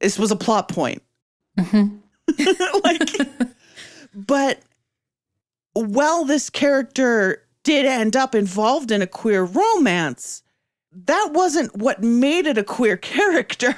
This 0.00 0.18
was 0.18 0.30
a 0.30 0.36
plot 0.36 0.68
point. 0.68 1.02
Mm-hmm. 1.58 1.98
like, 2.84 3.48
but 4.14 4.60
while 5.74 6.24
this 6.24 6.50
character 6.50 7.41
did 7.64 7.86
end 7.86 8.16
up 8.16 8.34
involved 8.34 8.90
in 8.90 9.02
a 9.02 9.06
queer 9.06 9.44
romance, 9.44 10.42
that 10.92 11.30
wasn't 11.32 11.76
what 11.76 12.02
made 12.02 12.46
it 12.46 12.58
a 12.58 12.64
queer 12.64 12.96
character. 13.14 13.74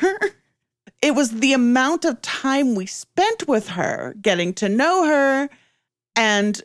it 1.02 1.14
was 1.14 1.30
the 1.30 1.52
amount 1.52 2.04
of 2.04 2.20
time 2.22 2.74
we 2.74 2.86
spent 2.86 3.46
with 3.46 3.68
her, 3.68 4.14
getting 4.20 4.52
to 4.54 4.68
know 4.68 5.06
her, 5.06 5.48
and 6.16 6.62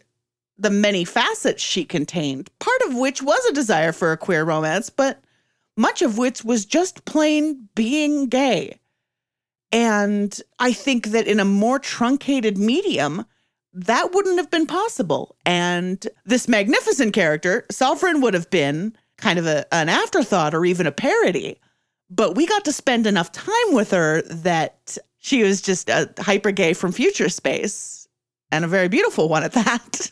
the 0.58 0.70
many 0.70 1.06
facets 1.06 1.64
she 1.64 1.86
contained, 1.86 2.50
part 2.60 2.82
of 2.88 2.96
which 2.96 3.22
was 3.22 3.44
a 3.46 3.54
desire 3.54 3.94
for 3.94 4.12
a 4.12 4.18
queer 4.18 4.44
romance, 4.44 4.90
but 4.90 5.22
much 5.78 6.02
of 6.02 6.18
which 6.18 6.44
was 6.44 6.66
just 6.66 7.06
plain 7.06 7.70
being 7.74 8.28
gay. 8.28 8.78
And 9.72 10.40
I 10.60 10.74
think 10.74 11.08
that 11.08 11.28
in 11.28 11.40
a 11.40 11.46
more 11.46 11.80
truncated 11.80 12.58
medium, 12.58 13.26
that 13.74 14.14
wouldn't 14.14 14.38
have 14.38 14.50
been 14.50 14.66
possible. 14.66 15.36
And 15.46 16.08
this 16.26 16.48
magnificent 16.48 17.14
character, 17.14 17.66
Salfrin, 17.72 18.22
would 18.22 18.34
have 18.34 18.50
been 18.50 18.96
kind 19.18 19.38
of 19.38 19.46
a, 19.46 19.72
an 19.74 19.90
afterthought 19.90 20.54
or 20.54 20.66
even 20.66 20.88
a 20.88 20.92
parody. 20.92 21.60
But 22.10 22.36
we 22.36 22.48
got 22.48 22.66
to 22.66 22.74
spend 22.74 23.06
enough 23.06 23.32
time 23.32 23.72
with 23.72 23.92
her 23.92 24.24
that 24.24 24.98
she 25.20 25.44
was 25.44 25.62
just 25.62 25.90
a 25.90 26.12
hyper 26.18 26.52
gay 26.52 26.74
from 26.74 26.92
future 26.92 27.30
space 27.30 28.08
and 28.52 28.66
a 28.66 28.68
very 28.68 28.88
beautiful 28.88 29.30
one 29.30 29.44
at 29.44 29.54
that. 29.54 30.12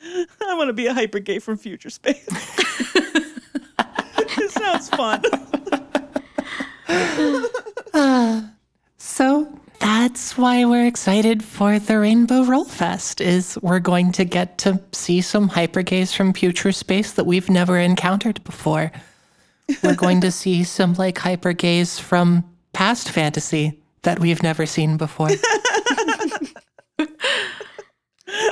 I 0.02 0.54
want 0.54 0.68
to 0.68 0.74
be 0.74 0.86
a 0.86 0.94
hyper 0.94 1.18
gay 1.18 1.38
from 1.38 1.56
future 1.56 1.90
space. 1.90 2.28
it 3.78 4.50
sounds 4.50 4.90
fun. 4.90 5.22
uh, 7.94 8.42
so 8.98 9.60
that's 10.36 10.42
why 10.42 10.66
we're 10.66 10.86
excited 10.86 11.42
for 11.42 11.78
the 11.78 11.98
Rainbow 11.98 12.44
Roll 12.44 12.66
Fest 12.66 13.22
is 13.22 13.58
we're 13.62 13.78
going 13.80 14.12
to 14.12 14.26
get 14.26 14.58
to 14.58 14.78
see 14.92 15.22
some 15.22 15.48
hypergays 15.48 16.14
from 16.14 16.34
future 16.34 16.72
space 16.72 17.12
that 17.12 17.24
we've 17.24 17.48
never 17.48 17.78
encountered 17.78 18.44
before. 18.44 18.92
We're 19.82 19.94
going 20.04 20.20
to 20.20 20.30
see 20.30 20.62
some 20.62 20.92
like 20.92 21.14
hypergays 21.14 21.98
from 21.98 22.44
past 22.74 23.08
fantasy 23.08 23.80
that 24.02 24.18
we've 24.18 24.42
never 24.42 24.66
seen 24.66 24.98
before. 24.98 25.28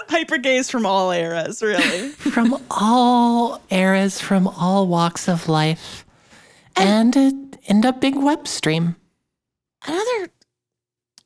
hypergays 0.09 0.71
from 0.71 0.87
all 0.87 1.11
eras, 1.11 1.63
really. 1.63 2.09
from 2.13 2.57
all 2.71 3.61
eras, 3.71 4.23
from 4.23 4.49
all 4.49 4.87
walks 4.89 5.29
of 5.29 5.51
life. 5.51 6.07
And, 6.77 7.15
and 7.15 7.59
end 7.67 7.85
up 7.85 8.01
big 8.01 8.17
web 8.17 8.49
stream. 8.49 8.97
Another 9.87 10.31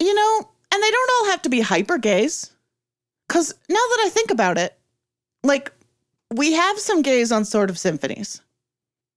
you 0.00 0.14
know, 0.14 0.48
and 0.72 0.82
they 0.82 0.90
don't 0.90 1.10
all 1.18 1.30
have 1.30 1.42
to 1.42 1.48
be 1.48 1.60
hyper 1.60 1.98
gays. 1.98 2.50
Because 3.26 3.54
now 3.68 3.74
that 3.74 4.02
I 4.06 4.08
think 4.08 4.30
about 4.30 4.58
it, 4.58 4.78
like, 5.42 5.72
we 6.34 6.52
have 6.52 6.78
some 6.78 7.02
gays 7.02 7.32
on 7.32 7.44
Sort 7.44 7.70
of 7.70 7.78
Symphonies. 7.78 8.40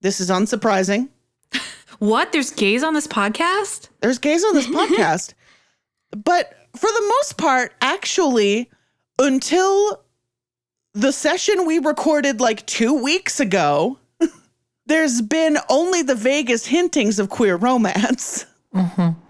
This 0.02 0.20
is 0.20 0.30
unsurprising. 0.30 1.10
what? 2.00 2.32
There's 2.32 2.52
gays 2.52 2.84
on 2.84 2.94
this 2.94 3.08
podcast? 3.08 3.90
There's 4.02 4.20
gays 4.20 4.44
on 4.44 4.54
this 4.54 4.68
podcast. 4.68 5.34
But 6.12 6.54
for 6.76 6.88
the 6.88 7.14
most 7.20 7.38
part, 7.38 7.74
actually, 7.82 8.70
until 9.20 10.04
the 10.94 11.14
session 11.14 11.66
we 11.66 11.80
recorded 11.80 12.42
like 12.42 12.66
two 12.66 12.94
weeks 13.02 13.40
ago, 13.40 13.98
there's 14.88 15.22
been 15.22 15.58
only 15.70 16.02
the 16.02 16.16
vaguest 16.16 16.68
hintings 16.68 17.20
of 17.20 17.30
queer 17.30 17.56
romance. 17.56 18.46
Mm-hmm 18.74 19.21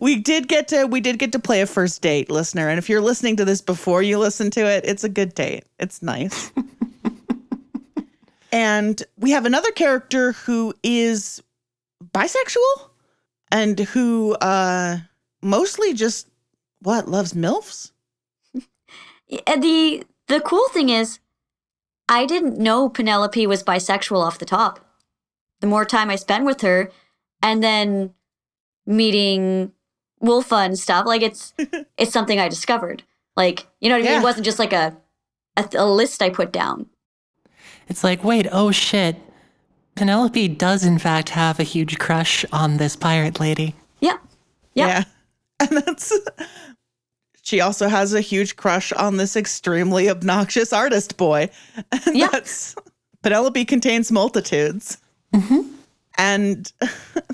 we 0.00 0.16
did 0.16 0.48
get 0.48 0.68
to 0.68 0.86
we 0.86 1.00
did 1.00 1.18
get 1.18 1.32
to 1.32 1.38
play 1.38 1.60
a 1.60 1.66
first 1.66 2.02
date 2.02 2.30
listener. 2.30 2.68
And 2.68 2.78
if 2.78 2.88
you're 2.88 3.00
listening 3.00 3.36
to 3.36 3.44
this 3.44 3.60
before 3.60 4.02
you 4.02 4.18
listen 4.18 4.50
to 4.52 4.60
it 4.66 4.84
it's 4.84 5.04
a 5.04 5.08
good 5.08 5.34
date. 5.34 5.64
It's 5.78 6.02
nice. 6.02 6.52
And 8.52 9.02
we 9.18 9.30
have 9.32 9.44
another 9.44 9.70
character 9.72 10.32
who 10.32 10.74
is 10.82 11.42
bisexual 12.02 12.88
and 13.50 13.78
who 13.78 14.34
uh 14.34 14.98
mostly 15.42 15.92
just 15.92 16.28
what 16.80 17.08
loves 17.08 17.34
milfs? 17.34 17.92
The 19.28 20.04
the 20.28 20.40
cool 20.40 20.68
thing 20.70 20.88
is 20.88 21.18
i 22.08 22.24
didn't 22.24 22.58
know 22.58 22.88
penelope 22.88 23.46
was 23.46 23.62
bisexual 23.62 24.22
off 24.24 24.38
the 24.38 24.46
top. 24.46 24.80
The 25.60 25.66
more 25.66 25.84
time 25.84 26.08
i 26.08 26.16
spent 26.16 26.46
with 26.46 26.62
her 26.62 26.90
and 27.42 27.62
then 27.62 28.14
meeting 28.88 29.70
Wolfa 30.20 30.56
and 30.56 30.76
stuff. 30.76 31.06
Like 31.06 31.22
it's 31.22 31.54
it's 31.96 32.12
something 32.12 32.40
I 32.40 32.48
discovered. 32.48 33.04
Like 33.36 33.68
you 33.80 33.88
know 33.88 33.94
what 33.94 34.00
I 34.00 34.04
mean? 34.04 34.12
Yeah. 34.12 34.20
It 34.20 34.24
wasn't 34.24 34.46
just 34.46 34.58
like 34.58 34.72
a, 34.72 34.96
a 35.56 35.68
a 35.74 35.86
list 35.86 36.22
I 36.22 36.30
put 36.30 36.50
down. 36.50 36.86
It's 37.86 38.02
like 38.02 38.24
wait, 38.24 38.48
oh 38.50 38.72
shit. 38.72 39.16
Penelope 39.94 40.48
does 40.48 40.84
in 40.84 40.98
fact 40.98 41.28
have 41.30 41.60
a 41.60 41.64
huge 41.64 41.98
crush 41.98 42.44
on 42.52 42.78
this 42.78 42.96
pirate 42.96 43.38
lady. 43.38 43.74
Yeah. 44.00 44.18
Yeah. 44.74 44.86
yeah. 44.86 45.04
And 45.60 45.78
that's 45.78 46.12
she 47.42 47.60
also 47.60 47.88
has 47.88 48.14
a 48.14 48.20
huge 48.20 48.54
crush 48.54 48.92
on 48.92 49.16
this 49.16 49.34
extremely 49.34 50.08
obnoxious 50.08 50.72
artist 50.72 51.16
boy. 51.16 51.50
And 52.06 52.16
yeah. 52.16 52.28
that's 52.28 52.76
Penelope 53.22 53.64
contains 53.64 54.12
multitudes. 54.12 54.98
Mm-hmm 55.34 55.77
and 56.18 56.72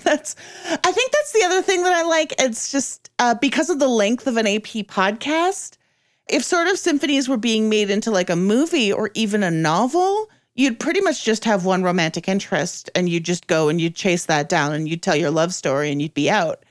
that's 0.02 0.36
i 0.68 0.92
think 0.92 1.10
that's 1.12 1.32
the 1.32 1.42
other 1.44 1.62
thing 1.62 1.82
that 1.82 1.92
i 1.92 2.02
like. 2.02 2.34
It's 2.38 2.70
just 2.70 3.10
uh, 3.18 3.34
because 3.34 3.70
of 3.70 3.78
the 3.78 3.88
length 3.88 4.26
of 4.26 4.36
an 4.36 4.46
ap 4.46 4.62
podcast 4.86 5.76
if 6.28 6.42
sort 6.44 6.68
of 6.68 6.78
symphonies 6.78 7.28
were 7.28 7.36
being 7.36 7.68
made 7.68 7.90
into 7.90 8.10
like 8.10 8.30
a 8.30 8.36
movie 8.36 8.92
or 8.92 9.10
even 9.14 9.42
a 9.42 9.50
novel 9.50 10.28
you'd 10.54 10.78
pretty 10.78 11.00
much 11.00 11.24
just 11.24 11.44
have 11.44 11.64
one 11.64 11.82
romantic 11.82 12.28
interest 12.28 12.88
and 12.94 13.08
you'd 13.08 13.24
just 13.24 13.46
go 13.48 13.68
and 13.68 13.80
you'd 13.80 13.96
chase 13.96 14.26
that 14.26 14.48
down 14.48 14.72
and 14.72 14.88
you'd 14.88 15.02
tell 15.02 15.16
your 15.16 15.30
love 15.30 15.52
story 15.52 15.90
and 15.90 16.00
you'd 16.00 16.14
be 16.14 16.30
out. 16.30 16.64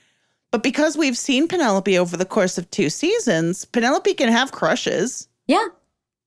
But 0.51 0.63
because 0.63 0.95
we've 0.97 1.17
seen 1.17 1.49
penelope 1.49 1.97
over 1.99 2.15
the 2.15 2.23
course 2.25 2.57
of 2.57 2.69
two 2.71 2.89
seasons 2.89 3.65
penelope 3.65 4.13
can 4.13 4.29
have 4.31 4.53
crushes. 4.53 5.27
Yeah. 5.47 5.67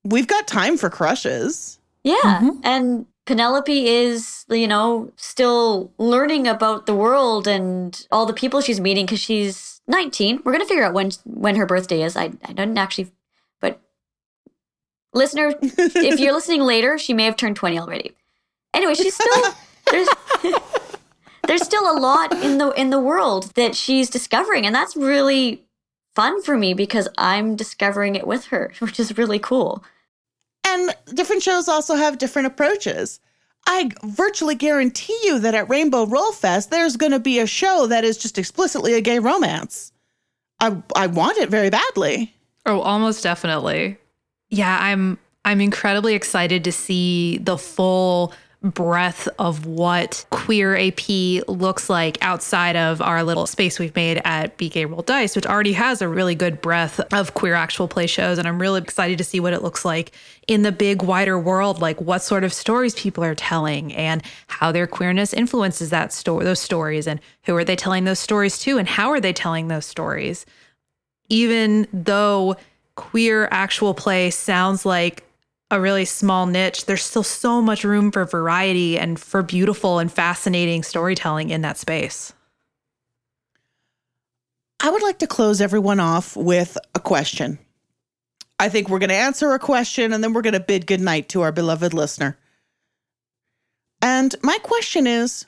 We've 0.03 0.27
got 0.27 0.47
time 0.47 0.77
for 0.77 0.89
crushes. 0.91 1.79
Yeah. 2.03 2.15
Mhm. 2.23 2.59
And 2.63 3.05
Penelope 3.27 3.87
is, 3.87 4.45
you 4.49 4.67
know, 4.67 5.11
still 5.17 5.91
learning 5.97 6.47
about 6.47 6.85
the 6.85 6.95
world 6.95 7.47
and 7.47 8.07
all 8.09 8.25
the 8.25 8.33
people 8.33 8.61
she's 8.61 8.79
meeting 8.79 9.05
because 9.05 9.19
she's 9.19 9.81
19. 9.87 10.41
We're 10.43 10.53
going 10.53 10.63
to 10.63 10.67
figure 10.67 10.83
out 10.83 10.93
when 10.93 11.11
when 11.25 11.57
her 11.57 11.65
birthday 11.65 12.01
is. 12.03 12.15
I, 12.15 12.31
I 12.45 12.53
didn't 12.53 12.77
actually, 12.77 13.11
but 13.59 13.81
listener, 15.13 15.53
if 15.61 16.19
you're 16.19 16.33
listening 16.39 16.61
later, 16.61 16.97
she 16.97 17.13
may 17.13 17.25
have 17.25 17.35
turned 17.35 17.57
20 17.57 17.77
already. 17.77 18.13
Anyway, 18.73 18.93
she's 18.93 19.15
still, 19.15 19.53
there's, 19.91 20.07
there's 21.47 21.63
still 21.63 21.91
a 21.91 21.99
lot 21.99 22.31
in 22.31 22.57
the 22.57 22.71
in 22.71 22.91
the 22.91 22.99
world 22.99 23.55
that 23.55 23.75
she's 23.75 24.09
discovering 24.09 24.65
and 24.65 24.73
that's 24.73 24.95
really 24.95 25.67
fun 26.15 26.41
for 26.41 26.57
me 26.57 26.73
because 26.73 27.07
I'm 27.17 27.55
discovering 27.55 28.15
it 28.15 28.25
with 28.25 28.45
her, 28.45 28.73
which 28.79 28.99
is 28.99 29.17
really 29.17 29.37
cool. 29.37 29.83
And 30.67 30.95
different 31.13 31.43
shows 31.43 31.67
also 31.67 31.95
have 31.95 32.17
different 32.17 32.47
approaches. 32.47 33.19
I 33.67 33.89
virtually 34.03 34.55
guarantee 34.55 35.19
you 35.23 35.39
that 35.39 35.55
at 35.55 35.69
Rainbow 35.69 36.05
Roll 36.05 36.31
Fest, 36.31 36.71
there's 36.71 36.95
going 36.95 37.11
to 37.11 37.19
be 37.19 37.39
a 37.39 37.47
show 37.47 37.87
that 37.87 38.03
is 38.03 38.17
just 38.17 38.37
explicitly 38.37 38.93
a 38.93 39.01
gay 39.01 39.19
romance. 39.19 39.91
I 40.59 40.81
I 40.95 41.07
want 41.07 41.37
it 41.37 41.49
very 41.49 41.69
badly. 41.69 42.33
Oh, 42.65 42.81
almost 42.81 43.23
definitely. 43.23 43.97
Yeah, 44.49 44.77
I'm 44.79 45.17
I'm 45.45 45.61
incredibly 45.61 46.15
excited 46.15 46.63
to 46.63 46.71
see 46.71 47.37
the 47.37 47.57
full 47.57 48.33
breadth 48.71 49.27
of 49.39 49.65
what 49.65 50.25
queer 50.29 50.77
AP 50.77 51.47
looks 51.47 51.89
like 51.89 52.17
outside 52.21 52.75
of 52.75 53.01
our 53.01 53.23
little 53.23 53.47
space 53.47 53.79
we've 53.79 53.95
made 53.95 54.21
at 54.23 54.57
Be 54.57 54.69
Gay 54.69 54.85
Roll 54.85 55.01
Dice, 55.01 55.35
which 55.35 55.45
already 55.45 55.73
has 55.73 56.01
a 56.01 56.07
really 56.07 56.35
good 56.35 56.61
breadth 56.61 56.99
of 57.13 57.33
queer 57.33 57.55
actual 57.55 57.87
play 57.87 58.07
shows. 58.07 58.37
And 58.37 58.47
I'm 58.47 58.59
really 58.59 58.81
excited 58.81 59.17
to 59.17 59.23
see 59.23 59.39
what 59.39 59.53
it 59.53 59.61
looks 59.61 59.85
like 59.85 60.11
in 60.47 60.61
the 60.61 60.71
big 60.71 61.01
wider 61.01 61.37
world, 61.37 61.81
like 61.81 61.99
what 62.01 62.21
sort 62.21 62.43
of 62.43 62.53
stories 62.53 62.95
people 62.95 63.23
are 63.23 63.35
telling 63.35 63.93
and 63.93 64.23
how 64.47 64.71
their 64.71 64.87
queerness 64.87 65.33
influences 65.33 65.89
that 65.89 66.13
story 66.13 66.45
those 66.45 66.59
stories 66.59 67.07
and 67.07 67.19
who 67.43 67.55
are 67.55 67.63
they 67.63 67.75
telling 67.75 68.05
those 68.05 68.19
stories 68.19 68.57
to 68.59 68.77
and 68.77 68.87
how 68.87 69.09
are 69.09 69.19
they 69.19 69.33
telling 69.33 69.67
those 69.67 69.85
stories 69.85 70.45
even 71.29 71.87
though 71.91 72.55
queer 72.95 73.47
actual 73.51 73.93
play 73.93 74.29
sounds 74.29 74.85
like 74.85 75.23
a 75.69 75.79
really 75.81 76.05
small 76.05 76.45
niche, 76.45 76.85
there's 76.85 77.03
still 77.03 77.23
so 77.23 77.61
much 77.61 77.83
room 77.83 78.11
for 78.11 78.25
variety 78.25 78.97
and 78.97 79.19
for 79.19 79.43
beautiful 79.43 79.99
and 79.99 80.11
fascinating 80.11 80.83
storytelling 80.83 81.49
in 81.49 81.61
that 81.61 81.77
space. 81.77 82.33
I 84.79 84.89
would 84.89 85.01
like 85.01 85.19
to 85.19 85.27
close 85.27 85.59
everyone 85.59 85.99
off 85.99 86.35
with 86.35 86.77
a 86.95 86.99
question. 86.99 87.59
I 88.59 88.69
think 88.69 88.89
we're 88.89 88.99
going 88.99 89.09
to 89.09 89.15
answer 89.15 89.51
a 89.53 89.59
question 89.59 90.13
and 90.13 90.23
then 90.23 90.33
we're 90.33 90.41
going 90.41 90.53
to 90.53 90.59
bid 90.59 90.87
goodnight 90.87 91.29
to 91.29 91.41
our 91.41 91.51
beloved 91.51 91.93
listener. 91.93 92.37
And 94.01 94.33
my 94.43 94.57
question 94.59 95.07
is 95.07 95.45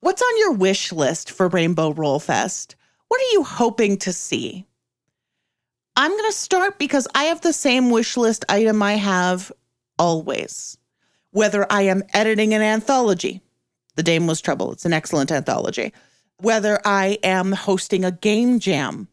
What's 0.00 0.20
on 0.20 0.38
your 0.38 0.52
wish 0.52 0.92
list 0.92 1.30
for 1.30 1.48
Rainbow 1.48 1.92
Roll 1.92 2.18
Fest? 2.18 2.76
What 3.08 3.20
are 3.20 3.32
you 3.32 3.42
hoping 3.42 3.96
to 3.98 4.12
see? 4.12 4.66
I'm 5.96 6.10
going 6.10 6.30
to 6.30 6.36
start 6.36 6.78
because 6.78 7.06
I 7.14 7.24
have 7.24 7.40
the 7.40 7.52
same 7.52 7.90
wish 7.90 8.16
list 8.16 8.44
item 8.48 8.82
I 8.82 8.94
have 8.94 9.52
always. 9.98 10.76
Whether 11.30 11.70
I 11.70 11.82
am 11.82 12.02
editing 12.12 12.54
an 12.54 12.62
anthology, 12.62 13.40
The 13.96 14.02
Dame 14.02 14.26
Was 14.26 14.40
Trouble, 14.40 14.72
it's 14.72 14.84
an 14.84 14.92
excellent 14.92 15.32
anthology 15.32 15.92
whether 16.38 16.80
I 16.84 17.18
am 17.22 17.52
hosting 17.52 18.04
a 18.04 18.10
game 18.10 18.58
jam 18.58 19.08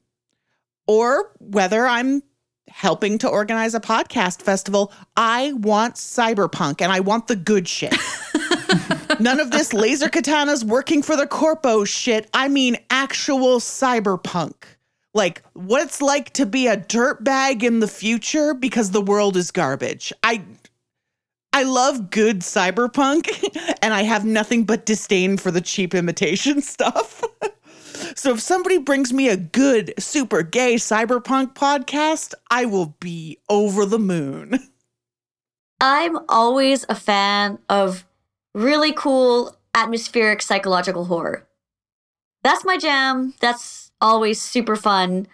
or 0.88 1.32
whether 1.40 1.86
I'm 1.86 2.24
helping 2.68 3.18
to 3.20 3.30
organize 3.30 3.74
a 3.74 3.80
podcast 3.80 4.42
festival. 4.42 4.92
I 5.16 5.54
want 5.54 5.96
cyberpunk 5.96 6.82
and 6.82 6.92
I 6.92 7.00
want 7.00 7.28
the 7.28 7.36
good 7.36 7.68
shit. 7.68 7.96
None 9.20 9.40
of 9.40 9.52
this 9.52 9.74
laser 9.74 10.08
katanas 10.08 10.64
working 10.64 11.02
for 11.02 11.16
the 11.16 11.28
corpo 11.28 11.84
shit. 11.84 12.30
I 12.34 12.48
mean 12.48 12.78
actual 12.90 13.60
cyberpunk. 13.60 14.56
Like 15.14 15.44
what 15.54 15.82
it's 15.82 16.02
like 16.02 16.32
to 16.34 16.46
be 16.46 16.68
a 16.68 16.78
dirtbag 16.78 17.64
in 17.64 17.80
the 17.80 17.88
future 17.88 18.54
because 18.54 18.92
the 18.92 19.02
world 19.02 19.36
is 19.36 19.52
garbage. 19.52 20.14
I 20.24 20.44
I 21.54 21.64
love 21.64 22.10
good 22.12 22.40
cyberpunk 22.40 23.28
and 23.82 23.94
I 23.94 24.04
have 24.04 24.26
nothing 24.26 24.64
but 24.64 24.86
disdain 24.86 25.38
for 25.38 25.52
the 25.52 25.62
cheap 25.62 25.94
imitation 25.94 26.62
stuff. 26.62 27.24
so 28.16 28.34
if 28.34 28.40
somebody 28.40 28.78
brings 28.78 29.12
me 29.12 29.28
a 29.28 29.38
good, 29.38 29.94
super 30.00 30.44
gay 30.44 30.76
cyberpunk 30.76 31.56
podcast, 31.56 32.34
I 32.50 32.66
will 32.66 32.96
be 33.00 33.38
over 33.50 33.86
the 33.86 34.00
moon. 34.00 34.60
I'm 35.82 36.20
always 36.30 36.86
a 36.88 36.96
fan 36.96 37.58
of 37.68 38.06
really 38.54 38.94
cool 38.94 39.58
atmospheric 39.74 40.42
psychological 40.42 41.06
horror. 41.06 41.48
That's 42.44 42.64
my 42.64 42.78
jam. 42.78 43.34
That's 43.40 43.81
always 44.02 44.42
super 44.42 44.76
fun. 44.76 45.28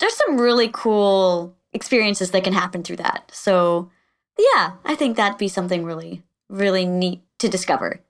There's 0.00 0.16
some 0.16 0.40
really 0.40 0.68
cool 0.72 1.56
experiences 1.72 2.30
that 2.32 2.44
can 2.44 2.52
happen 2.52 2.82
through 2.82 2.96
that. 2.96 3.30
So, 3.32 3.90
yeah, 4.38 4.72
I 4.84 4.94
think 4.94 5.16
that'd 5.16 5.38
be 5.38 5.48
something 5.48 5.84
really, 5.84 6.22
really 6.48 6.84
neat 6.84 7.22
to 7.38 7.48
discover. 7.48 8.00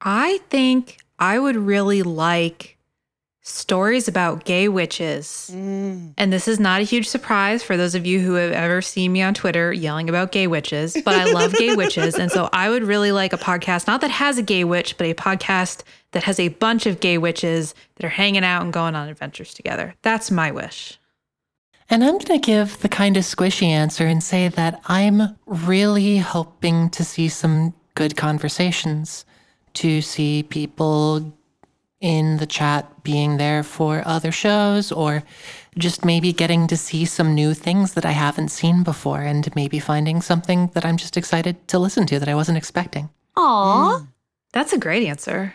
I 0.00 0.40
think 0.50 0.98
I 1.18 1.38
would 1.38 1.56
really 1.56 2.02
like 2.02 2.75
stories 3.48 4.08
about 4.08 4.44
gay 4.44 4.68
witches. 4.68 5.50
Mm. 5.54 6.14
And 6.18 6.32
this 6.32 6.48
is 6.48 6.58
not 6.58 6.80
a 6.80 6.84
huge 6.84 7.06
surprise 7.06 7.62
for 7.62 7.76
those 7.76 7.94
of 7.94 8.04
you 8.04 8.18
who 8.20 8.34
have 8.34 8.50
ever 8.50 8.82
seen 8.82 9.12
me 9.12 9.22
on 9.22 9.34
Twitter 9.34 9.72
yelling 9.72 10.08
about 10.08 10.32
gay 10.32 10.48
witches, 10.48 10.96
but 11.04 11.14
I 11.14 11.30
love 11.32 11.54
gay 11.54 11.74
witches. 11.76 12.16
And 12.16 12.30
so 12.30 12.48
I 12.52 12.68
would 12.68 12.82
really 12.82 13.12
like 13.12 13.32
a 13.32 13.38
podcast, 13.38 13.86
not 13.86 14.00
that 14.00 14.10
has 14.10 14.36
a 14.36 14.42
gay 14.42 14.64
witch, 14.64 14.98
but 14.98 15.06
a 15.06 15.14
podcast 15.14 15.82
that 16.10 16.24
has 16.24 16.40
a 16.40 16.48
bunch 16.48 16.86
of 16.86 16.98
gay 16.98 17.18
witches 17.18 17.74
that 17.94 18.04
are 18.04 18.10
hanging 18.10 18.42
out 18.42 18.62
and 18.62 18.72
going 18.72 18.96
on 18.96 19.08
adventures 19.08 19.54
together. 19.54 19.94
That's 20.02 20.30
my 20.32 20.50
wish. 20.50 20.98
And 21.88 22.02
I'm 22.02 22.18
going 22.18 22.40
to 22.40 22.44
give 22.44 22.80
the 22.80 22.88
kind 22.88 23.16
of 23.16 23.22
squishy 23.22 23.68
answer 23.68 24.06
and 24.06 24.24
say 24.24 24.48
that 24.48 24.80
I'm 24.86 25.36
really 25.46 26.18
hoping 26.18 26.90
to 26.90 27.04
see 27.04 27.28
some 27.28 27.74
good 27.94 28.16
conversations, 28.16 29.24
to 29.74 30.02
see 30.02 30.42
people 30.42 31.35
in 32.06 32.36
the 32.36 32.46
chat 32.46 33.02
being 33.02 33.36
there 33.36 33.64
for 33.64 34.02
other 34.06 34.30
shows, 34.30 34.92
or 34.92 35.24
just 35.76 36.04
maybe 36.04 36.32
getting 36.32 36.68
to 36.68 36.76
see 36.76 37.04
some 37.04 37.34
new 37.34 37.52
things 37.52 37.94
that 37.94 38.06
I 38.06 38.12
haven't 38.12 38.50
seen 38.50 38.84
before, 38.84 39.22
and 39.22 39.52
maybe 39.56 39.80
finding 39.80 40.22
something 40.22 40.70
that 40.74 40.84
I'm 40.86 40.96
just 40.98 41.16
excited 41.16 41.66
to 41.66 41.80
listen 41.80 42.06
to 42.06 42.20
that 42.20 42.28
I 42.28 42.36
wasn't 42.36 42.58
expecting. 42.58 43.10
Aw. 43.36 43.98
Hmm. 43.98 44.04
That's 44.52 44.72
a 44.72 44.78
great 44.78 45.04
answer. 45.08 45.52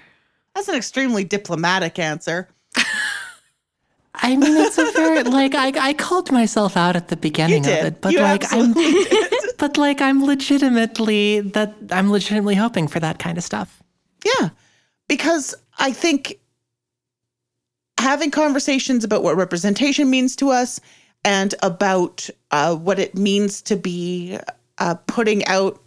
That's 0.54 0.68
an 0.68 0.76
extremely 0.76 1.24
diplomatic 1.24 1.98
answer. 2.00 2.50
I 4.14 4.36
mean, 4.36 4.58
it's 4.58 4.78
a 4.78 4.92
very 4.92 5.24
like 5.40 5.56
I 5.56 5.72
I 5.90 5.94
called 5.94 6.32
myself 6.34 6.76
out 6.76 6.98
at 6.98 7.08
the 7.08 7.16
You 7.16 7.22
beginning 7.22 7.64
of 7.66 7.72
it, 7.72 8.02
but 8.02 8.12
you 8.12 8.20
like 8.20 8.44
I'm 8.52 8.74
did. 8.82 9.56
but 9.58 9.78
like 9.78 10.02
I'm 10.02 10.22
legitimately 10.26 11.40
that 11.56 11.74
I'm 11.92 12.12
legitimately 12.12 12.56
hoping 12.56 12.90
for 12.90 13.00
that 13.00 13.20
kind 13.20 13.38
of 13.38 13.44
stuff. 13.44 13.82
Yeah, 14.26 14.50
because 15.08 15.56
I 15.80 15.94
think 15.94 16.41
having 18.02 18.32
conversations 18.32 19.04
about 19.04 19.24
what 19.24 19.38
representation 19.38 20.10
means 20.10 20.36
to 20.38 20.50
us 20.50 20.82
and 21.24 21.54
about 21.62 22.30
uh, 22.50 22.76
what 22.76 23.00
it 23.00 23.16
means 23.16 23.62
to 23.62 23.78
be 23.78 24.38
uh, 24.80 24.96
putting 25.08 25.46
out 25.46 25.80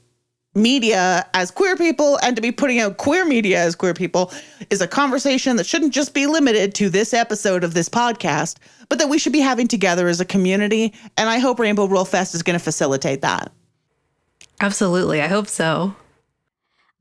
media 0.55 1.27
as 1.35 1.51
queer 1.51 1.77
people 1.77 2.17
and 2.23 2.37
to 2.37 2.43
be 2.43 2.53
putting 2.53 2.79
out 2.79 2.97
queer 2.97 3.25
media 3.25 3.59
as 3.59 3.75
queer 3.75 3.93
people 3.93 4.33
is 4.71 4.81
a 4.81 4.87
conversation 4.87 5.57
that 5.57 5.67
shouldn't 5.67 5.93
just 5.93 6.15
be 6.15 6.27
limited 6.27 6.73
to 6.77 6.89
this 6.89 7.13
episode 7.13 7.65
of 7.65 7.75
this 7.75 7.89
podcast, 7.89 8.59
but 8.89 9.01
that 9.01 9.09
we 9.09 9.19
should 9.19 9.33
be 9.33 9.41
having 9.41 9.67
together 9.67 10.07
as 10.07 10.21
a 10.21 10.25
community. 10.25 10.95
And 11.17 11.29
I 11.29 11.41
hope 11.41 11.59
Rainbow 11.59 11.89
Roll 11.89 12.05
Fest 12.05 12.37
is 12.37 12.45
going 12.45 12.59
to 12.59 12.65
facilitate 12.65 13.23
that. 13.23 13.51
Absolutely. 14.61 15.21
I 15.21 15.27
hope 15.27 15.49
so. 15.49 15.97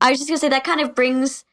I 0.00 0.10
was 0.10 0.18
just 0.18 0.28
going 0.28 0.36
to 0.36 0.40
say 0.40 0.48
that 0.48 0.64
kind 0.64 0.80
of 0.80 0.96
brings 0.96 1.44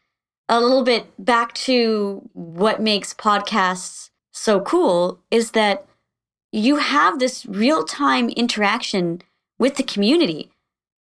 a 0.51 0.59
little 0.59 0.83
bit 0.83 1.07
back 1.17 1.53
to 1.53 2.29
what 2.33 2.81
makes 2.81 3.13
podcasts 3.13 4.09
so 4.33 4.59
cool 4.59 5.19
is 5.31 5.51
that 5.51 5.85
you 6.51 6.75
have 6.75 7.19
this 7.19 7.45
real 7.45 7.85
time 7.85 8.27
interaction 8.29 9.21
with 9.57 9.77
the 9.77 9.83
community. 9.83 10.51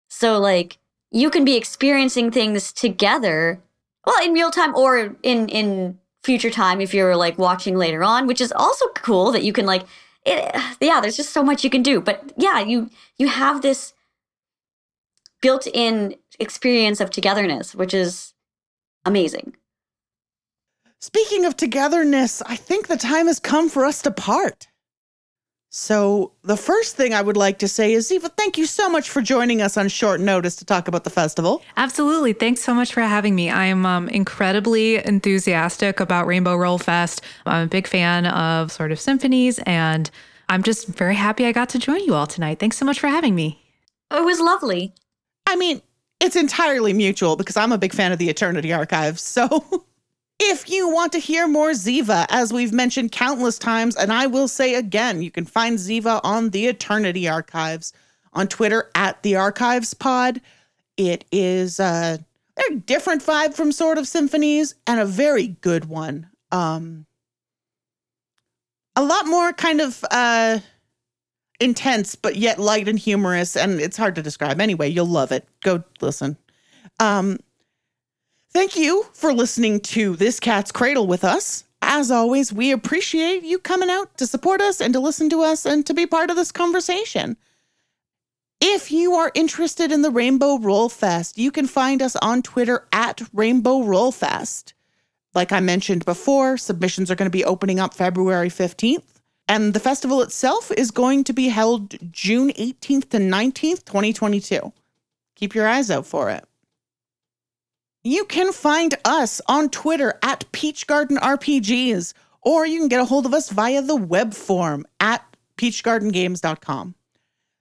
So, 0.09 0.37
like, 0.37 0.77
you 1.11 1.31
can 1.31 1.43
be 1.43 1.55
experiencing 1.55 2.29
things 2.29 2.71
together, 2.71 3.59
well, 4.05 4.23
in 4.23 4.33
real 4.33 4.51
time 4.51 4.75
or 4.75 5.15
in, 5.23 5.49
in 5.49 5.97
future 6.23 6.51
time 6.51 6.79
if 6.79 6.93
you're 6.93 7.15
like 7.15 7.39
watching 7.39 7.75
later 7.75 8.03
on, 8.03 8.27
which 8.27 8.41
is 8.41 8.53
also 8.55 8.85
cool 8.89 9.31
that 9.31 9.43
you 9.43 9.53
can, 9.53 9.65
like, 9.65 9.83
it, 10.23 10.55
yeah, 10.79 11.01
there's 11.01 11.17
just 11.17 11.33
so 11.33 11.41
much 11.41 11.63
you 11.63 11.71
can 11.71 11.81
do. 11.81 11.99
But 11.99 12.31
yeah, 12.37 12.59
you 12.59 12.91
you 13.17 13.27
have 13.27 13.63
this 13.63 13.93
built-in 15.41 16.15
experience 16.39 17.01
of 17.01 17.09
togetherness, 17.09 17.73
which 17.73 17.95
is 17.95 18.35
amazing. 19.05 19.55
Speaking 20.99 21.45
of 21.45 21.57
togetherness, 21.57 22.41
I 22.43 22.55
think 22.55 22.87
the 22.87 22.97
time 22.97 23.27
has 23.27 23.39
come 23.39 23.69
for 23.69 23.85
us 23.85 24.01
to 24.03 24.11
part. 24.11 24.67
So, 25.73 26.33
the 26.43 26.57
first 26.57 26.97
thing 26.97 27.13
I 27.13 27.21
would 27.21 27.37
like 27.37 27.59
to 27.59 27.67
say 27.67 27.93
is, 27.93 28.11
Ziva, 28.11 28.29
thank 28.35 28.57
you 28.57 28.65
so 28.65 28.89
much 28.89 29.09
for 29.09 29.21
joining 29.21 29.61
us 29.61 29.77
on 29.77 29.87
short 29.87 30.19
notice 30.19 30.57
to 30.57 30.65
talk 30.65 30.89
about 30.89 31.05
the 31.05 31.09
festival. 31.09 31.63
Absolutely. 31.77 32.33
Thanks 32.33 32.61
so 32.61 32.73
much 32.73 32.93
for 32.93 32.99
having 32.99 33.35
me. 33.35 33.49
I'm 33.49 33.85
um, 33.85 34.09
incredibly 34.09 34.97
enthusiastic 34.97 36.01
about 36.01 36.27
Rainbow 36.27 36.57
Roll 36.57 36.77
Fest. 36.77 37.21
I'm 37.45 37.63
a 37.63 37.69
big 37.69 37.87
fan 37.87 38.25
of 38.25 38.69
Sword 38.69 38.91
of 38.91 38.99
Symphonies, 38.99 39.59
and 39.59 40.11
I'm 40.49 40.61
just 40.61 40.87
very 40.89 41.15
happy 41.15 41.45
I 41.45 41.53
got 41.53 41.69
to 41.69 41.79
join 41.79 42.03
you 42.03 42.15
all 42.15 42.27
tonight. 42.27 42.59
Thanks 42.59 42.75
so 42.75 42.85
much 42.85 42.99
for 42.99 43.07
having 43.07 43.33
me. 43.33 43.63
It 44.11 44.25
was 44.25 44.41
lovely. 44.41 44.93
I 45.47 45.55
mean, 45.55 45.81
it's 46.21 46.35
entirely 46.35 46.93
mutual 46.93 47.35
because 47.35 47.57
I'm 47.57 47.71
a 47.71 47.77
big 47.77 47.93
fan 47.93 48.11
of 48.11 48.19
the 48.19 48.29
Eternity 48.29 48.71
Archives. 48.71 49.21
So, 49.21 49.85
if 50.39 50.69
you 50.69 50.87
want 50.87 51.11
to 51.13 51.19
hear 51.19 51.47
more 51.47 51.71
Ziva, 51.71 52.27
as 52.29 52.53
we've 52.53 52.71
mentioned 52.71 53.11
countless 53.11 53.57
times, 53.57 53.95
and 53.95 54.13
I 54.13 54.27
will 54.27 54.47
say 54.47 54.75
again, 54.75 55.23
you 55.23 55.31
can 55.31 55.45
find 55.45 55.77
Ziva 55.77 56.21
on 56.23 56.51
the 56.51 56.67
Eternity 56.67 57.27
Archives 57.27 57.91
on 58.33 58.47
Twitter 58.47 58.89
at 58.93 59.21
the 59.23 59.35
Archives 59.35 59.95
Pod. 59.95 60.39
It 60.95 61.25
is 61.31 61.79
uh, 61.79 62.19
a 62.69 62.75
different 62.75 63.23
vibe 63.23 63.55
from 63.55 63.71
Sword 63.71 63.97
of 63.97 64.07
Symphonies 64.07 64.75
and 64.85 64.99
a 64.99 65.05
very 65.05 65.47
good 65.47 65.85
one. 65.85 66.29
Um, 66.51 67.07
a 68.95 69.03
lot 69.03 69.25
more 69.25 69.53
kind 69.53 69.81
of 69.81 70.05
uh, 70.11 70.59
intense, 71.61 72.15
but 72.15 72.35
yet 72.35 72.59
light 72.59 72.87
and 72.87 72.99
humorous, 72.99 73.55
and 73.55 73.79
it's 73.79 73.97
hard 73.97 74.15
to 74.15 74.21
describe. 74.21 74.59
Anyway, 74.59 74.89
you'll 74.89 75.05
love 75.05 75.31
it. 75.31 75.47
Go 75.61 75.83
listen. 76.01 76.37
Um, 76.99 77.39
thank 78.51 78.75
you 78.75 79.05
for 79.13 79.33
listening 79.33 79.79
to 79.81 80.15
This 80.15 80.39
Cat's 80.39 80.71
Cradle 80.71 81.07
with 81.07 81.23
us. 81.23 81.63
As 81.81 82.11
always, 82.11 82.53
we 82.53 82.71
appreciate 82.71 83.43
you 83.43 83.57
coming 83.57 83.89
out 83.89 84.17
to 84.17 84.27
support 84.27 84.61
us 84.61 84.81
and 84.81 84.93
to 84.93 84.99
listen 84.99 85.29
to 85.29 85.41
us 85.41 85.65
and 85.65 85.85
to 85.85 85.93
be 85.93 86.05
part 86.05 86.29
of 86.29 86.35
this 86.35 86.51
conversation. 86.51 87.37
If 88.59 88.91
you 88.91 89.13
are 89.15 89.31
interested 89.33 89.91
in 89.91 90.03
the 90.03 90.11
Rainbow 90.11 90.59
Roll 90.59 90.89
Fest, 90.89 91.39
you 91.39 91.51
can 91.51 91.65
find 91.65 92.01
us 92.01 92.15
on 92.17 92.43
Twitter 92.43 92.87
at 92.91 93.21
Rainbow 93.33 93.81
Roll 93.83 94.11
Fest. 94.11 94.75
Like 95.33 95.51
I 95.51 95.59
mentioned 95.59 96.05
before, 96.05 96.57
submissions 96.57 97.09
are 97.09 97.15
going 97.15 97.25
to 97.25 97.35
be 97.35 97.45
opening 97.45 97.79
up 97.79 97.95
February 97.95 98.49
15th. 98.49 99.10
And 99.51 99.73
the 99.73 99.81
festival 99.81 100.21
itself 100.21 100.71
is 100.71 100.91
going 100.91 101.25
to 101.25 101.33
be 101.33 101.49
held 101.49 101.97
June 102.09 102.53
18th 102.53 103.09
to 103.09 103.17
19th, 103.17 103.83
2022. 103.83 104.71
Keep 105.35 105.55
your 105.55 105.67
eyes 105.67 105.91
out 105.91 106.05
for 106.05 106.29
it. 106.29 106.45
You 108.01 108.23
can 108.23 108.53
find 108.53 108.95
us 109.03 109.41
on 109.49 109.67
Twitter 109.67 110.17
at 110.23 110.49
Peach 110.53 110.87
Garden 110.87 111.17
RPGs, 111.17 112.13
or 112.41 112.65
you 112.65 112.79
can 112.79 112.87
get 112.87 113.01
a 113.01 113.05
hold 113.05 113.25
of 113.25 113.33
us 113.33 113.49
via 113.49 113.81
the 113.81 113.97
web 113.97 114.33
form 114.33 114.85
at 115.01 115.21
peachgardengames.com. 115.57 116.95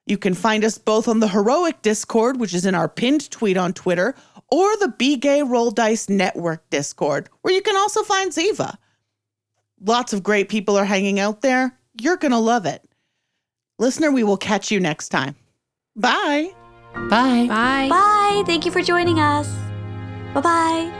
You 0.07 0.16
can 0.16 0.34
find 0.34 0.64
us 0.64 0.78
both 0.78 1.09
on 1.09 1.18
the 1.18 1.26
Heroic 1.26 1.82
Discord, 1.82 2.38
which 2.38 2.55
is 2.55 2.66
in 2.66 2.76
our 2.76 2.88
pinned 2.88 3.28
tweet 3.32 3.57
on 3.57 3.72
Twitter, 3.72 4.14
or 4.47 4.76
the 4.76 4.95
Be 4.97 5.16
Gay 5.16 5.43
Roll 5.43 5.72
Dice 5.72 6.09
Network 6.09 6.70
Discord, 6.70 7.28
where 7.43 7.53
you 7.53 7.62
can 7.62 7.74
also 7.74 8.05
find 8.05 8.30
Ziva. 8.30 8.76
Lots 9.84 10.12
of 10.12 10.22
great 10.22 10.49
people 10.49 10.76
are 10.76 10.84
hanging 10.84 11.18
out 11.18 11.41
there. 11.41 11.76
You're 11.95 12.16
going 12.16 12.32
to 12.32 12.38
love 12.38 12.66
it. 12.66 12.82
Listener, 13.78 14.12
we 14.12 14.24
will 14.24 14.36
catch 14.36 14.70
you 14.70 14.78
next 14.78 15.09
time. 15.09 15.36
Bye. 15.97 16.53
Bye. 16.95 17.47
Bye. 17.49 17.88
Bye. 17.88 18.43
Thank 18.47 18.64
you 18.64 18.70
for 18.70 18.82
joining 18.82 19.18
us. 19.18 19.49
Bye 20.34 20.41
bye. 20.41 20.97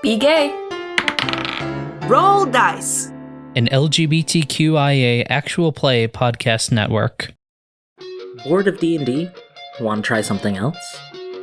Be 0.00 0.16
gay. 0.16 0.54
Roll 2.08 2.46
dice. 2.46 3.12
An 3.58 3.66
LGBTQIA 3.72 5.26
actual 5.28 5.72
play 5.72 6.06
podcast 6.06 6.70
network. 6.70 7.32
Bored 8.44 8.68
of 8.68 8.78
D&D? 8.78 9.28
Want 9.80 10.04
to 10.04 10.06
try 10.06 10.20
something 10.20 10.56
else? 10.56 10.96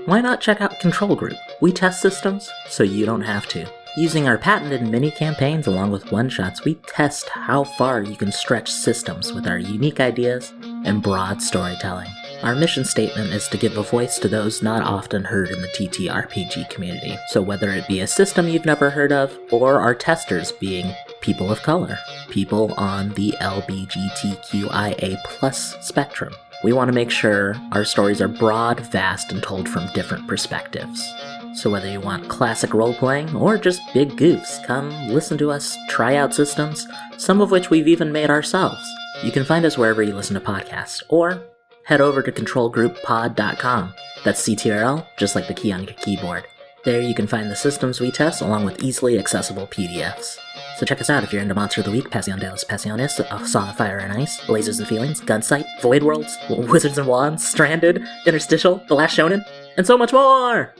Why 0.06 0.22
not 0.22 0.40
check 0.40 0.62
out 0.62 0.80
Control 0.80 1.18
Group? 1.18 1.36
We 1.60 1.74
test 1.74 2.02
systems 2.02 2.50
so 2.70 2.84
you 2.84 3.06
don't 3.06 3.24
have 3.24 3.50
to. 3.50 3.70
Using 3.98 4.30
our 4.30 4.38
patented 4.38 4.88
mini 4.88 5.12
campaigns 5.12 5.68
along 5.68 5.92
with 5.92 6.10
one-shots, 6.14 6.64
we 6.64 6.76
test 6.88 7.28
how 7.28 7.66
far 7.66 8.02
you 8.02 8.16
can 8.16 8.32
stretch 8.32 8.72
systems 8.72 9.34
with 9.34 9.46
our 9.46 9.60
unique 9.60 10.00
ideas 10.00 10.54
and 10.86 11.04
broad 11.04 11.42
storytelling. 11.42 12.10
Our 12.44 12.56
mission 12.56 12.86
statement 12.86 13.34
is 13.34 13.50
to 13.50 13.58
give 13.58 13.78
a 13.78 13.84
voice 13.84 14.20
to 14.20 14.30
those 14.30 14.62
not 14.62 14.84
often 14.84 15.26
heard 15.26 15.50
in 15.50 15.62
the 15.62 15.68
TTRPG 15.68 16.70
community. 16.70 17.18
So 17.28 17.42
whether 17.42 17.70
it 17.72 17.88
be 17.90 18.00
a 18.00 18.08
system 18.08 18.48
you've 18.48 18.66
never 18.66 18.90
heard 18.90 19.12
of, 19.12 19.38
or 19.52 19.82
our 19.82 19.96
testers 19.96 20.54
being 20.54 20.94
people 21.26 21.52
of 21.52 21.64
color, 21.64 21.98
people 22.30 22.72
on 22.78 23.10
the 23.16 23.34
LBGTQIA 23.42 25.22
plus 25.24 25.76
spectrum. 25.86 26.32
We 26.64 26.72
want 26.72 26.88
to 26.88 26.96
make 26.96 27.10
sure 27.10 27.56
our 27.72 27.84
stories 27.84 28.22
are 28.22 28.28
broad, 28.28 28.80
vast, 28.80 29.32
and 29.32 29.42
told 29.42 29.68
from 29.68 29.92
different 29.94 30.28
perspectives. 30.28 31.12
So 31.56 31.72
whether 31.72 31.90
you 31.90 32.00
want 32.00 32.30
classic 32.30 32.76
role 32.76 32.94
playing 32.94 33.36
or 33.36 33.58
just 33.58 33.82
big 33.94 34.12
goofs, 34.12 34.64
come 34.68 34.92
listen 35.10 35.38
to 35.40 35.50
us 35.50 35.76
try 35.90 36.16
out 36.16 36.34
systems, 36.34 36.88
some 37.18 37.42
of 37.42 37.50
which 37.50 37.72
we've 37.72 37.88
even 37.88 38.12
made 38.12 38.30
ourselves. 38.30 38.88
You 39.24 39.32
can 39.32 39.46
find 39.46 39.66
us 39.66 39.78
wherever 39.78 40.04
you 40.04 40.14
listen 40.14 40.36
to 40.36 40.40
podcasts, 40.40 41.02
or 41.10 41.42
head 41.86 42.02
over 42.02 42.22
to 42.22 42.32
controlgrouppod.com. 42.32 43.94
That's 44.24 44.48
CTRL, 44.48 45.08
just 45.18 45.36
like 45.36 45.48
the 45.48 45.54
key 45.54 45.72
on 45.72 45.86
your 45.86 45.94
keyboard. 45.94 46.46
There 46.86 47.02
you 47.02 47.16
can 47.16 47.26
find 47.26 47.50
the 47.50 47.56
systems 47.56 48.00
we 48.00 48.12
test 48.12 48.42
along 48.42 48.64
with 48.64 48.84
easily 48.84 49.18
accessible 49.18 49.66
PDFs. 49.66 50.38
So 50.78 50.86
check 50.86 51.02
us 51.02 51.10
out 51.10 51.24
if 51.24 51.34
you're 51.34 51.42
into 51.42 51.56
Monster 51.56 51.82
of 51.82 51.86
the 51.86 51.92
Week, 51.92 52.12
Passion 52.12 52.38
de 52.38 52.48
los 52.48 52.64
Passiones, 52.64 53.20
A 53.20 53.48
Song 53.48 53.70
of 53.70 53.76
Fire 53.76 53.98
and 53.98 54.14
Ice, 54.14 54.40
Lasers 54.42 54.78
and 54.78 54.88
Feelings, 54.88 55.20
Gunsight, 55.20 55.66
Void 55.82 56.04
Worlds, 56.04 56.38
Wizards 56.48 57.00
and 57.00 57.08
Wands, 57.08 57.44
Stranded, 57.44 58.04
Interstitial, 58.28 58.84
The 58.88 58.94
Last 58.94 59.18
Shonen, 59.18 59.44
and 59.78 59.88
so 59.88 59.98
much 59.98 60.14
more! 60.14 60.76